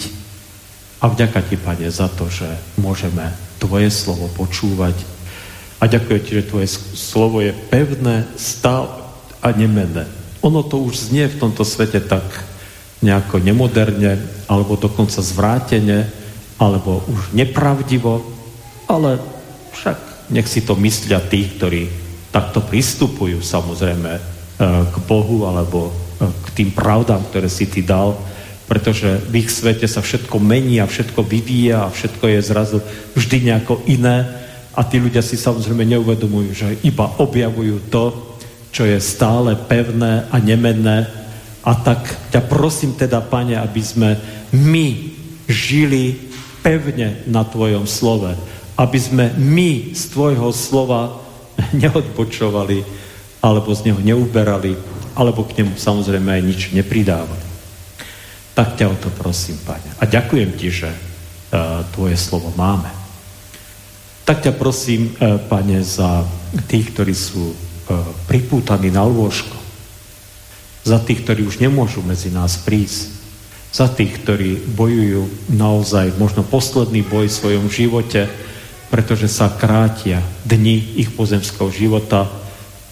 A 1.02 1.10
vďaka 1.10 1.40
Ti, 1.42 1.58
Pane, 1.58 1.88
za 1.90 2.12
to, 2.12 2.30
že 2.30 2.48
môžeme 2.78 3.34
Tvoje 3.58 3.88
slovo 3.90 4.28
počúvať. 4.36 4.94
A 5.80 5.88
ďakujem 5.88 6.22
Ti, 6.22 6.32
že 6.44 6.50
Tvoje 6.52 6.68
slovo 6.94 7.40
je 7.40 7.56
pevné, 7.72 8.28
stále 8.36 8.92
a 9.42 9.52
nemenné. 9.52 10.08
Ono 10.44 10.64
to 10.64 10.84
už 10.84 11.10
znie 11.10 11.32
v 11.32 11.40
tomto 11.40 11.64
svete 11.64 12.04
tak 12.04 12.24
nejako 13.04 13.44
nemoderne, 13.44 14.18
alebo 14.48 14.80
dokonca 14.80 15.20
zvrátene, 15.20 16.08
alebo 16.58 17.04
už 17.12 17.36
nepravdivo, 17.36 18.24
ale 18.88 19.20
však 19.76 20.32
nech 20.32 20.48
si 20.48 20.64
to 20.64 20.80
myslia 20.80 21.20
tí, 21.20 21.44
ktorí 21.52 21.92
takto 22.32 22.64
pristupujú 22.64 23.44
samozrejme 23.44 24.12
e, 24.18 24.22
k 24.90 24.96
Bohu 25.06 25.46
alebo 25.46 25.92
e, 25.92 25.92
k 26.26 26.48
tým 26.56 26.70
pravdám, 26.72 27.22
ktoré 27.30 27.52
si 27.52 27.68
ty 27.68 27.84
dal, 27.84 28.16
pretože 28.66 29.20
v 29.30 29.44
ich 29.44 29.52
svete 29.52 29.86
sa 29.86 30.00
všetko 30.00 30.40
mení 30.40 30.80
a 30.80 30.88
všetko 30.88 31.22
vyvíja 31.22 31.86
a 31.86 31.94
všetko 31.94 32.26
je 32.32 32.40
zrazu 32.42 32.78
vždy 33.14 33.52
nejako 33.52 33.84
iné 33.86 34.26
a 34.74 34.82
tí 34.82 34.98
ľudia 34.98 35.22
si 35.22 35.38
samozrejme 35.38 35.86
neuvedomujú, 35.86 36.50
že 36.56 36.68
iba 36.82 37.06
objavujú 37.22 37.94
to, 37.94 38.34
čo 38.74 38.90
je 38.90 38.98
stále 38.98 39.54
pevné 39.70 40.26
a 40.34 40.36
nemenné. 40.42 41.06
A 41.64 41.72
tak 41.80 42.04
ťa 42.32 42.44
prosím 42.44 42.92
teda, 43.00 43.24
Pane, 43.24 43.56
aby 43.56 43.80
sme 43.80 44.20
my 44.52 45.16
žili 45.48 46.20
pevne 46.60 47.24
na 47.28 47.48
Tvojom 47.48 47.88
slove. 47.88 48.36
Aby 48.76 49.00
sme 49.00 49.26
my 49.40 49.96
z 49.96 50.04
Tvojho 50.12 50.52
slova 50.52 51.24
neodbočovali, 51.84 52.84
alebo 53.44 53.72
z 53.72 53.92
neho 53.92 54.00
neuberali, 54.04 54.76
alebo 55.16 55.48
k 55.48 55.64
nemu 55.64 55.80
samozrejme 55.80 56.30
aj 56.36 56.44
nič 56.44 56.62
nepridávali. 56.76 57.48
Tak 58.54 58.78
ťa 58.78 58.86
o 58.92 58.96
to 59.00 59.10
prosím, 59.16 59.56
Pane. 59.64 60.00
A 60.00 60.04
ďakujem 60.04 60.52
Ti, 60.60 60.68
že 60.68 60.90
uh, 60.92 61.88
Tvoje 61.96 62.20
slovo 62.20 62.52
máme. 62.60 62.92
Tak 64.28 64.44
ťa 64.44 64.54
prosím, 64.56 65.16
uh, 65.16 65.40
Pane, 65.40 65.80
za 65.80 66.28
tých, 66.68 66.92
ktorí 66.92 67.16
sú 67.16 67.52
uh, 67.52 67.56
pripútaní 68.28 68.92
na 68.92 69.08
lôžko, 69.08 69.63
za 70.84 71.00
tých, 71.00 71.24
ktorí 71.24 71.48
už 71.48 71.64
nemôžu 71.64 72.04
medzi 72.04 72.28
nás 72.30 72.60
prísť, 72.60 73.10
za 73.74 73.90
tých, 73.90 74.22
ktorí 74.22 74.70
bojujú 74.78 75.50
naozaj 75.56 76.14
možno 76.22 76.46
posledný 76.46 77.02
boj 77.02 77.26
v 77.26 77.38
svojom 77.40 77.66
živote, 77.72 78.30
pretože 78.94 79.26
sa 79.26 79.50
krátia 79.50 80.22
dni 80.46 81.02
ich 81.02 81.10
pozemského 81.18 81.74
života 81.74 82.30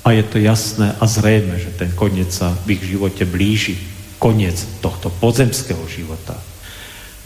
a 0.02 0.18
je 0.18 0.26
to 0.26 0.42
jasné 0.42 0.98
a 0.98 1.06
zrejme, 1.06 1.62
že 1.62 1.78
ten 1.78 1.94
koniec 1.94 2.34
sa 2.34 2.58
v 2.66 2.74
ich 2.80 2.82
živote 2.82 3.22
blíži. 3.30 3.78
Koniec 4.18 4.82
tohto 4.82 5.14
pozemského 5.14 5.82
života. 5.86 6.38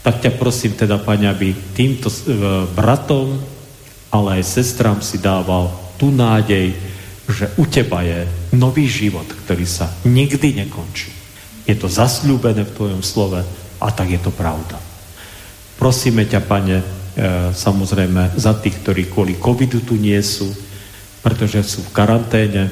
Tak 0.03 0.23
ťa 0.23 0.31
prosím 0.35 0.75
teda, 0.75 0.99
Pane, 0.99 1.27
aby 1.27 1.55
týmto 1.75 2.11
bratom, 2.75 3.39
ale 4.11 4.39
aj 4.39 4.43
sestram 4.47 4.99
si 5.03 5.19
dával 5.19 5.71
tú 5.99 6.11
nádej, 6.11 6.75
že 7.25 7.49
u 7.57 7.65
teba 7.65 8.05
je 8.05 8.29
nový 8.53 8.85
život, 8.85 9.25
ktorý 9.25 9.65
sa 9.65 9.89
nikdy 10.05 10.61
nekončí 10.61 11.15
je 11.65 11.75
to 11.75 11.89
zasľúbené 11.89 12.63
v 12.63 12.75
Tvojom 12.77 13.01
slove 13.01 13.41
a 13.81 13.87
tak 13.89 14.13
je 14.13 14.21
to 14.21 14.29
pravda. 14.29 14.77
Prosíme 15.75 16.23
ťa, 16.23 16.39
Pane, 16.45 16.77
e, 16.79 16.85
samozrejme 17.51 18.37
za 18.37 18.53
tých, 18.55 18.79
ktorí 18.85 19.09
kvôli 19.09 19.35
covidu 19.41 19.81
tu 19.81 19.97
nie 19.97 20.17
sú, 20.21 20.47
pretože 21.25 21.65
sú 21.65 21.81
v 21.89 21.93
karanténe. 21.93 22.69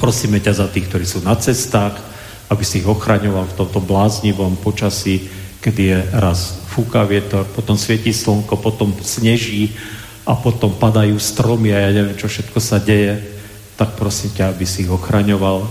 Prosíme 0.00 0.40
ťa 0.40 0.64
za 0.64 0.66
tých, 0.72 0.88
ktorí 0.88 1.04
sú 1.04 1.20
na 1.22 1.36
cestách, 1.36 2.00
aby 2.48 2.64
si 2.64 2.80
ich 2.80 2.88
ochraňoval 2.88 3.52
v 3.52 3.58
tomto 3.60 3.84
bláznivom 3.84 4.58
počasí, 4.64 5.28
kedy 5.60 5.82
je 5.84 5.98
raz 6.18 6.64
fúka 6.72 7.04
vietor, 7.04 7.46
potom 7.52 7.76
svieti 7.76 8.10
slnko, 8.10 8.58
potom 8.58 8.90
sneží 9.04 9.76
a 10.24 10.34
potom 10.34 10.72
padajú 10.72 11.20
stromy 11.20 11.72
a 11.72 11.88
ja 11.88 11.90
neviem, 11.92 12.16
čo 12.16 12.32
všetko 12.32 12.58
sa 12.58 12.80
deje, 12.80 13.33
tak 13.74 13.98
prosím 13.98 14.30
ťa, 14.34 14.54
aby 14.54 14.64
si 14.66 14.86
ich 14.86 14.90
ochraňoval. 14.90 15.66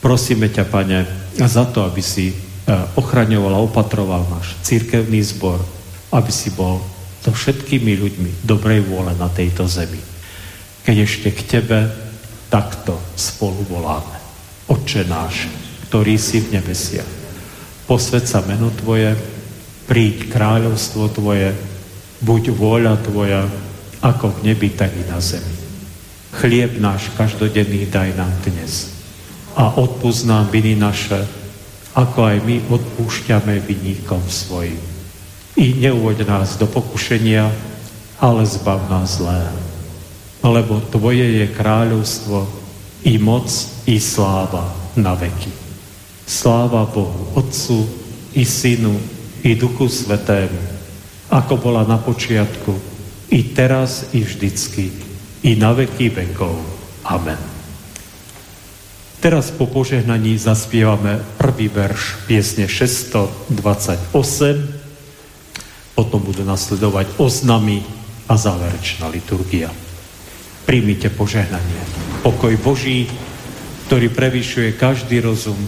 Prosíme 0.00 0.48
ťa, 0.48 0.64
Pane, 0.68 1.04
za 1.36 1.64
to, 1.68 1.84
aby 1.84 2.04
si 2.04 2.32
e, 2.32 2.34
ochraňoval 2.96 3.52
a 3.56 3.64
opatroval 3.64 4.28
náš 4.28 4.56
církevný 4.64 5.20
zbor, 5.24 5.60
aby 6.12 6.32
si 6.32 6.52
bol 6.52 6.80
so 7.20 7.32
všetkými 7.32 8.00
ľuďmi 8.00 8.30
dobrej 8.44 8.80
vôle 8.88 9.12
na 9.16 9.28
tejto 9.28 9.68
zemi. 9.68 10.00
Keď 10.84 10.96
ešte 11.04 11.28
k 11.36 11.40
Tebe 11.44 11.78
takto 12.48 12.96
spolu 13.14 13.62
voláme. 13.68 14.16
Oče 14.66 15.04
náš, 15.04 15.46
ktorý 15.88 16.16
si 16.16 16.40
v 16.40 16.58
nebesiach, 16.58 17.08
posved 17.84 18.24
meno 18.48 18.72
Tvoje, 18.72 19.14
príď 19.84 20.32
kráľovstvo 20.32 21.12
Tvoje, 21.12 21.52
buď 22.24 22.42
vôľa 22.56 22.94
Tvoja, 23.04 23.44
ako 24.00 24.40
v 24.40 24.52
nebi, 24.52 24.72
tak 24.72 24.96
i 24.96 25.04
na 25.04 25.20
zemi. 25.20 25.59
Chlieb 26.30 26.78
náš 26.78 27.10
každodenný 27.18 27.90
daj 27.90 28.14
nám 28.14 28.30
dnes 28.46 28.94
a 29.58 29.74
odpúsť 29.74 30.30
nám 30.30 30.46
viny 30.54 30.78
naše, 30.78 31.26
ako 31.98 32.22
aj 32.22 32.36
my 32.46 32.56
odpúšťame 32.70 33.58
vinníkom 33.66 34.22
svojim. 34.30 34.78
I 35.58 35.74
neuvoď 35.74 36.22
nás 36.30 36.54
do 36.54 36.70
pokušenia, 36.70 37.50
ale 38.22 38.46
zbav 38.46 38.78
nás 38.86 39.18
zlé. 39.18 39.42
Lebo 40.46 40.78
Tvoje 40.94 41.42
je 41.42 41.46
kráľovstvo, 41.50 42.46
i 43.02 43.18
moc, 43.18 43.50
i 43.90 43.98
sláva 43.98 44.70
na 44.94 45.18
veky. 45.18 45.50
Sláva 46.30 46.86
Bohu, 46.86 47.34
Otcu, 47.34 47.90
i 48.38 48.46
Synu, 48.46 48.94
i 49.42 49.58
Duchu 49.58 49.90
Svetému, 49.90 50.62
ako 51.26 51.58
bola 51.58 51.82
na 51.82 51.98
počiatku, 51.98 52.76
i 53.34 53.40
teraz, 53.50 54.14
i 54.14 54.22
vždycky, 54.22 55.09
i 55.42 55.56
na 55.56 55.72
veky 55.72 56.08
vekov. 56.12 56.56
Amen. 57.08 57.40
Teraz 59.20 59.52
po 59.52 59.68
požehnaní 59.68 60.40
zaspievame 60.40 61.20
prvý 61.36 61.68
verš 61.68 62.24
piesne 62.24 62.64
628, 62.64 64.16
potom 65.92 66.20
budú 66.24 66.40
nasledovať 66.40 67.20
oznamy 67.20 67.84
a 68.32 68.40
záverečná 68.40 69.12
liturgia. 69.12 69.68
Príjmite 70.64 71.12
požehnanie. 71.12 71.84
Pokoj 72.24 72.56
Boží, 72.64 73.12
ktorý 73.92 74.08
prevyšuje 74.08 74.80
každý 74.80 75.20
rozum, 75.20 75.60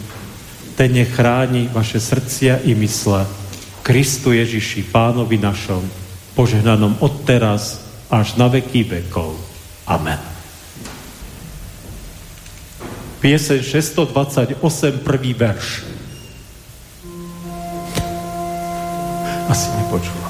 ten 0.73 0.97
nech 0.97 1.13
chráni 1.13 1.69
vaše 1.69 2.01
srdcia 2.01 2.65
i 2.65 2.73
mysle 2.73 3.29
Kristu 3.85 4.33
Ježiši, 4.33 4.89
Pánovi 4.89 5.37
našom, 5.37 5.85
požehnanom 6.33 6.97
od 7.05 7.29
teraz 7.29 7.85
až 8.09 8.41
na 8.41 8.49
veky 8.49 8.89
vekov. 8.89 9.52
Amen. 9.93 10.17
Pieseň 13.21 13.61
628, 13.61 15.05
prvý 15.05 15.37
verš. 15.37 15.85
Asi 19.53 19.69
nepočul. 19.77 20.22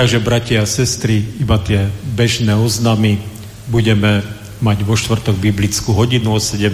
Takže, 0.00 0.16
bratia 0.16 0.64
a 0.64 0.64
sestry, 0.64 1.20
iba 1.44 1.60
tie 1.60 1.84
bežné 2.16 2.56
oznamy 2.56 3.20
budeme 3.68 4.24
mať 4.64 4.80
vo 4.80 4.96
štvrtok 4.96 5.36
biblickú 5.36 5.92
hodinu 5.92 6.32
o 6.32 6.40
17. 6.40 6.72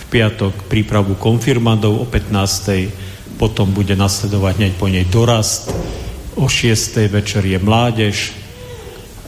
v 0.00 0.04
piatok 0.08 0.64
prípravu 0.64 1.12
konfirmandov 1.20 2.00
o 2.00 2.08
15. 2.08 3.36
potom 3.36 3.68
bude 3.76 3.92
nasledovať 4.00 4.52
hneď 4.56 4.72
po 4.80 4.88
nej 4.88 5.04
dorast 5.12 5.76
o 6.40 6.48
6. 6.48 7.04
večer 7.12 7.44
je 7.44 7.60
mládež. 7.60 8.32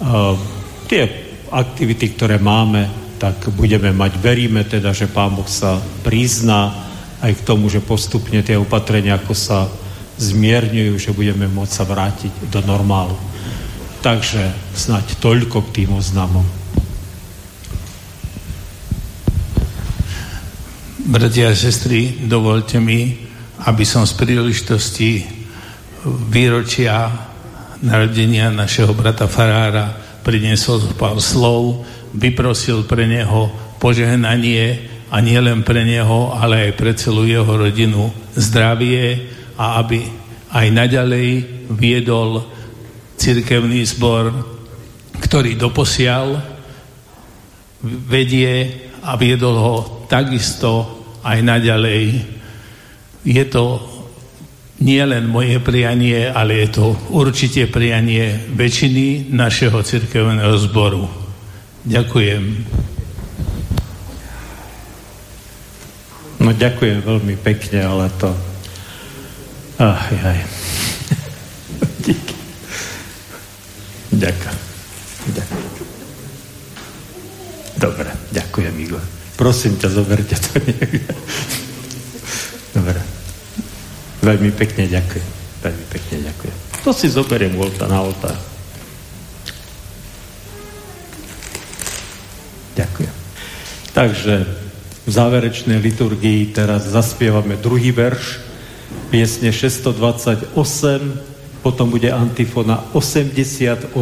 Uh, 0.00 0.40
tie 0.88 1.12
aktivity, 1.52 2.16
ktoré 2.16 2.40
máme, 2.40 2.88
tak 3.20 3.52
budeme 3.52 3.92
mať, 3.92 4.16
veríme 4.16 4.64
teda, 4.64 4.96
že 4.96 5.12
Pán 5.12 5.36
Boh 5.36 5.44
sa 5.44 5.76
prizná 6.00 6.72
aj 7.20 7.36
k 7.36 7.44
tomu, 7.44 7.68
že 7.68 7.84
postupne 7.84 8.40
tie 8.40 8.56
opatrenia, 8.56 9.20
ako 9.20 9.36
sa 9.36 9.68
zmierňujú, 10.22 10.94
že 10.94 11.10
budeme 11.10 11.50
môcť 11.50 11.72
sa 11.74 11.82
vrátiť 11.82 12.46
do 12.46 12.62
normálu. 12.62 13.18
Takže 14.02 14.54
snať 14.74 15.18
toľko 15.18 15.70
k 15.70 15.82
tým 15.82 15.98
oznamom. 15.98 16.46
Bratia 21.02 21.50
a 21.50 21.58
sestry, 21.58 22.14
dovolte 22.30 22.78
mi, 22.78 23.18
aby 23.66 23.82
som 23.82 24.06
z 24.06 24.14
príležitosti 24.14 25.26
výročia 26.06 27.10
narodenia 27.82 28.54
našeho 28.54 28.94
brata 28.94 29.26
Farára 29.26 29.90
priniesol 30.22 30.94
pár 30.94 31.18
slov, 31.18 31.82
vyprosil 32.14 32.86
pre 32.86 33.10
neho 33.10 33.50
požehnanie 33.82 34.86
a 35.10 35.18
nie 35.18 35.36
len 35.42 35.66
pre 35.66 35.82
neho, 35.82 36.30
ale 36.38 36.70
aj 36.70 36.72
pre 36.78 36.94
celú 36.94 37.26
jeho 37.26 37.50
rodinu 37.50 38.14
zdravie 38.38 39.28
a 39.57 39.82
aby 39.82 40.05
aj 40.53 40.66
naďalej 40.68 41.28
viedol 41.72 42.44
cirkevný 43.16 43.86
zbor, 43.88 44.32
ktorý 45.22 45.57
doposiaľ 45.57 46.42
vedie 47.86 48.68
a 49.03 49.16
viedol 49.18 49.57
ho 49.59 49.76
takisto 50.07 51.03
aj 51.22 51.38
naďalej. 51.42 52.03
Je 53.22 53.44
to 53.46 53.80
nie 54.82 54.98
len 54.98 55.30
moje 55.30 55.62
prianie, 55.62 56.26
ale 56.26 56.66
je 56.66 56.68
to 56.74 56.84
určite 57.14 57.70
prianie 57.70 58.50
väčšiny 58.50 59.30
našeho 59.30 59.78
cirkevného 59.78 60.55
zboru. 60.59 61.07
Ďakujem. 61.86 62.42
No 66.42 66.50
ďakujem 66.50 66.98
veľmi 67.07 67.34
pekne, 67.38 67.78
ale 67.86 68.11
to... 68.18 68.51
Ach, 69.78 70.12
jaj. 70.12 70.40
Díky. 72.04 72.34
Ďakujem. 74.12 74.58
Ďakujem. 75.32 75.72
Dobre, 77.80 78.10
ďakujem, 78.30 78.74
Igor. 78.78 79.02
Prosím 79.34 79.74
ťa, 79.80 79.88
zoberte 79.90 80.36
to 80.38 80.60
niekde. 80.60 81.02
Dobre. 82.76 83.00
Veľmi 84.22 84.54
pekne 84.54 84.86
ďakujem. 84.86 85.28
Veľmi 85.66 85.86
pekne 85.90 86.16
ďakujem. 86.30 86.56
To 86.86 86.90
si 86.94 87.10
zoberiem 87.10 87.58
volta 87.58 87.90
na 87.90 88.06
oltár. 88.06 88.38
Ďakujem. 92.78 93.14
Takže 93.92 94.34
v 95.02 95.10
záverečnej 95.10 95.82
liturgii 95.82 96.54
teraz 96.54 96.86
zaspievame 96.86 97.58
druhý 97.58 97.90
verš 97.90 98.51
piesne 99.12 99.52
628, 99.52 100.56
potom 101.60 101.92
bude 101.92 102.08
antifona 102.08 102.80
88 102.96 103.92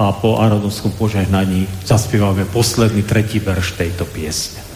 a 0.00 0.04
po 0.16 0.40
Aronovskom 0.40 0.96
požehnaní 0.96 1.68
zaspievame 1.84 2.48
posledný 2.48 3.04
tretí 3.04 3.36
verš 3.36 3.76
tejto 3.76 4.08
piesne. 4.08 4.71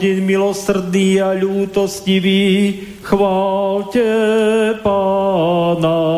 Hospodin 0.00 0.24
milosrdný 0.24 1.20
a 1.20 1.36
ľútostivý, 1.36 2.72
chválte 3.04 4.08
pána. 4.80 6.09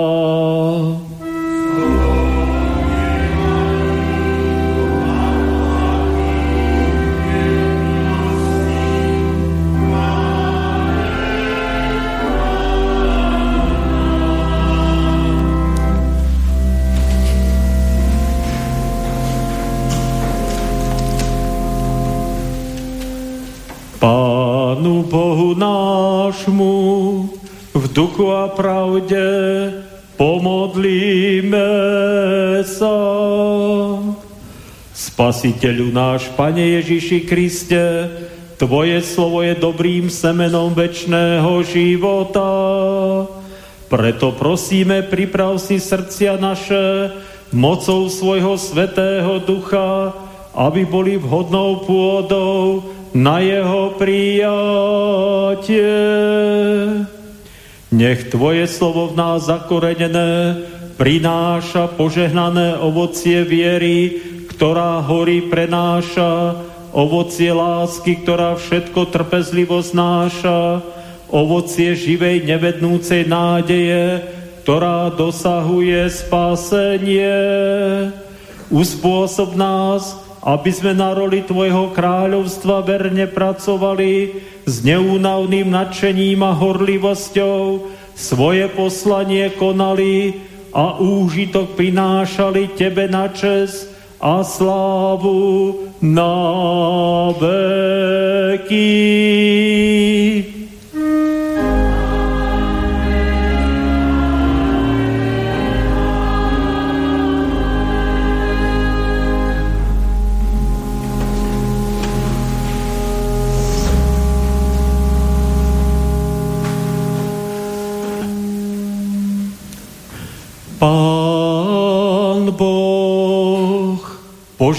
Nášmu 25.57 26.75
v 27.73 27.85
duchu 27.93 28.27
a 28.33 28.49
pravde 28.53 29.25
pomodlíme 30.17 31.71
sa. 32.67 32.97
Spasiteľu 34.93 35.89
náš, 35.89 36.29
Pane 36.37 36.81
Ježiši 36.81 37.25
Kriste, 37.25 37.85
Tvoje 38.63 39.03
slovo 39.03 39.43
je 39.43 39.59
dobrým 39.59 40.07
semenom 40.07 40.71
večného 40.71 41.67
života. 41.67 42.47
Preto 43.91 44.31
prosíme, 44.39 45.03
priprav 45.03 45.59
si 45.59 45.83
srdcia 45.83 46.39
naše 46.39 47.11
mocou 47.51 48.07
svojho 48.07 48.55
svetého 48.55 49.43
ducha, 49.43 50.15
aby 50.55 50.87
boli 50.87 51.19
vhodnou 51.19 51.83
pôdou 51.83 52.87
na 53.13 53.45
jeho 53.45 53.93
prijatie. 54.01 54.49
Nech 57.93 58.33
Tvoje 58.33 58.65
slovo 58.65 59.13
v 59.13 59.21
nás 59.21 59.45
zakorenené 59.45 60.65
prináša 60.97 61.93
požehnané 61.93 62.81
ovocie 62.81 63.45
viery, 63.45 64.17
ktorá 64.49 65.05
hory 65.05 65.45
prenáša, 65.51 66.57
ovocie 66.97 67.53
lásky, 67.53 68.25
ktorá 68.25 68.57
všetko 68.57 69.13
trpezlivo 69.13 69.83
znáša, 69.85 70.81
ovocie 71.33 71.97
živej 71.97 72.49
nevednúcej 72.49 73.29
nádeje, 73.29 74.23
ktorá 74.63 75.11
dosahuje 75.11 76.07
spásenie. 76.07 77.35
Uspôsob 78.71 79.59
nás, 79.59 80.22
aby 80.43 80.71
sme 80.75 80.91
na 80.91 81.15
roli 81.15 81.47
Tvojho 81.47 81.95
kráľovstva 81.95 82.83
verne 82.83 83.31
pracovali 83.31 84.43
s 84.67 84.83
neúnavným 84.83 85.71
nadšením 85.71 86.43
a 86.43 86.51
horlivosťou, 86.59 87.87
svoje 88.19 88.67
poslanie 88.75 89.55
konali 89.55 90.43
a 90.75 90.99
úžitok 90.99 91.79
prinášali 91.79 92.75
Tebe 92.75 93.07
na 93.07 93.31
čest 93.31 93.87
a 94.19 94.43
slávu 94.43 95.79
na 96.03 96.35
veky. 97.39 98.83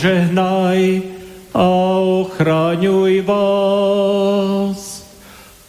Požehnaj 0.04 0.99
a 1.56 1.64
ochraňuj 2.28 3.24
vás. 3.24 5.08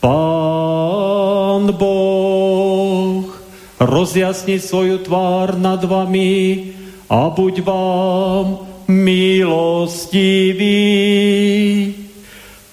Pán 0.03 1.71
Boh, 1.71 3.31
rozjasni 3.79 4.59
svoju 4.59 5.07
tvár 5.07 5.55
nad 5.55 5.79
vami 5.87 6.75
a 7.07 7.31
buď 7.31 7.63
vám 7.63 8.59
milostivý. 8.91 10.35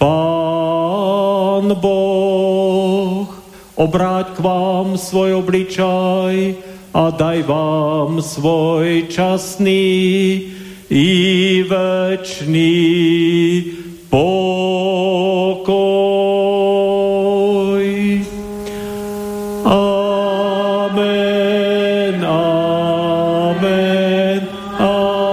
Pán 0.02 1.78
Boh, 1.78 3.30
obráť 3.78 4.34
k 4.34 4.40
vám 4.42 4.98
svoj 4.98 5.46
obličaj 5.46 6.58
a 6.90 7.14
daj 7.14 7.46
vám 7.46 8.18
svoj 8.18 9.06
časný 9.14 10.58
i 10.92 11.64
večný 11.64 12.76
pokoj. 14.12 15.72
Amen, 20.84 22.20
amen, 22.28 24.44
amen. 24.80 25.32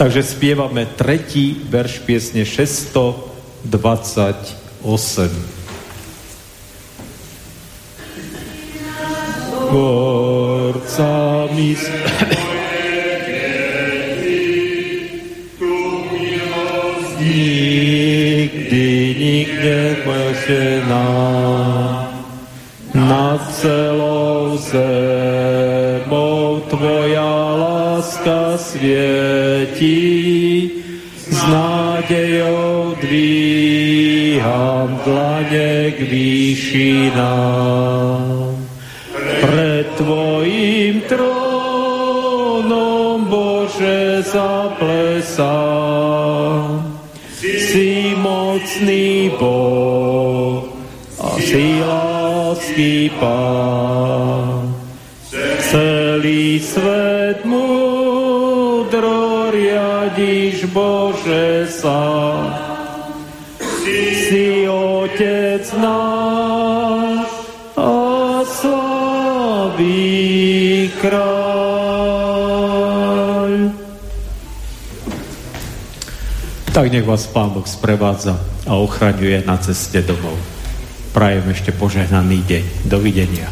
Takže 0.00 0.22
spievame 0.24 0.88
tretí 0.96 1.68
verš 1.68 2.00
piesne 2.08 2.48
620 2.48 4.80
8. 9.76 9.76
Tvorca 9.76 11.52
mi 11.52 11.76
Nikdy, 17.20 18.88
nikde 19.18 19.96
na 20.88 21.04
nad 22.94 23.40
celou 23.60 24.56
zemou 24.56 26.60
Tvoja 26.72 27.36
láska 27.60 28.56
svietí 28.56 30.00
s 31.28 31.44
nádejou 31.52 32.96
dvíham 33.00 35.00
dlane 35.04 35.92
k 35.92 36.00
výšinám. 36.00 38.05
Bože, 44.26 45.22
zaplesám. 45.22 46.98
Si 47.38 48.14
mocný 48.18 49.30
Boh 49.38 50.64
a 51.20 51.28
si 51.38 51.80
lásky 51.80 53.10
Pán. 53.20 54.74
Celý 55.70 56.60
svet 56.60 57.44
múdro 57.44 59.50
riadiš, 59.50 60.64
Bože, 60.70 61.66
sám 61.70 62.45
Tak 76.76 76.92
nech 76.92 77.08
vás 77.08 77.24
Pán 77.24 77.56
Boh 77.56 77.64
sprevádza 77.64 78.36
a 78.68 78.76
ochraňuje 78.76 79.48
na 79.48 79.56
ceste 79.56 80.04
domov. 80.04 80.36
Prajem 81.16 81.48
ešte 81.48 81.72
požehnaný 81.72 82.44
deň. 82.44 82.64
Dovidenia. 82.84 83.48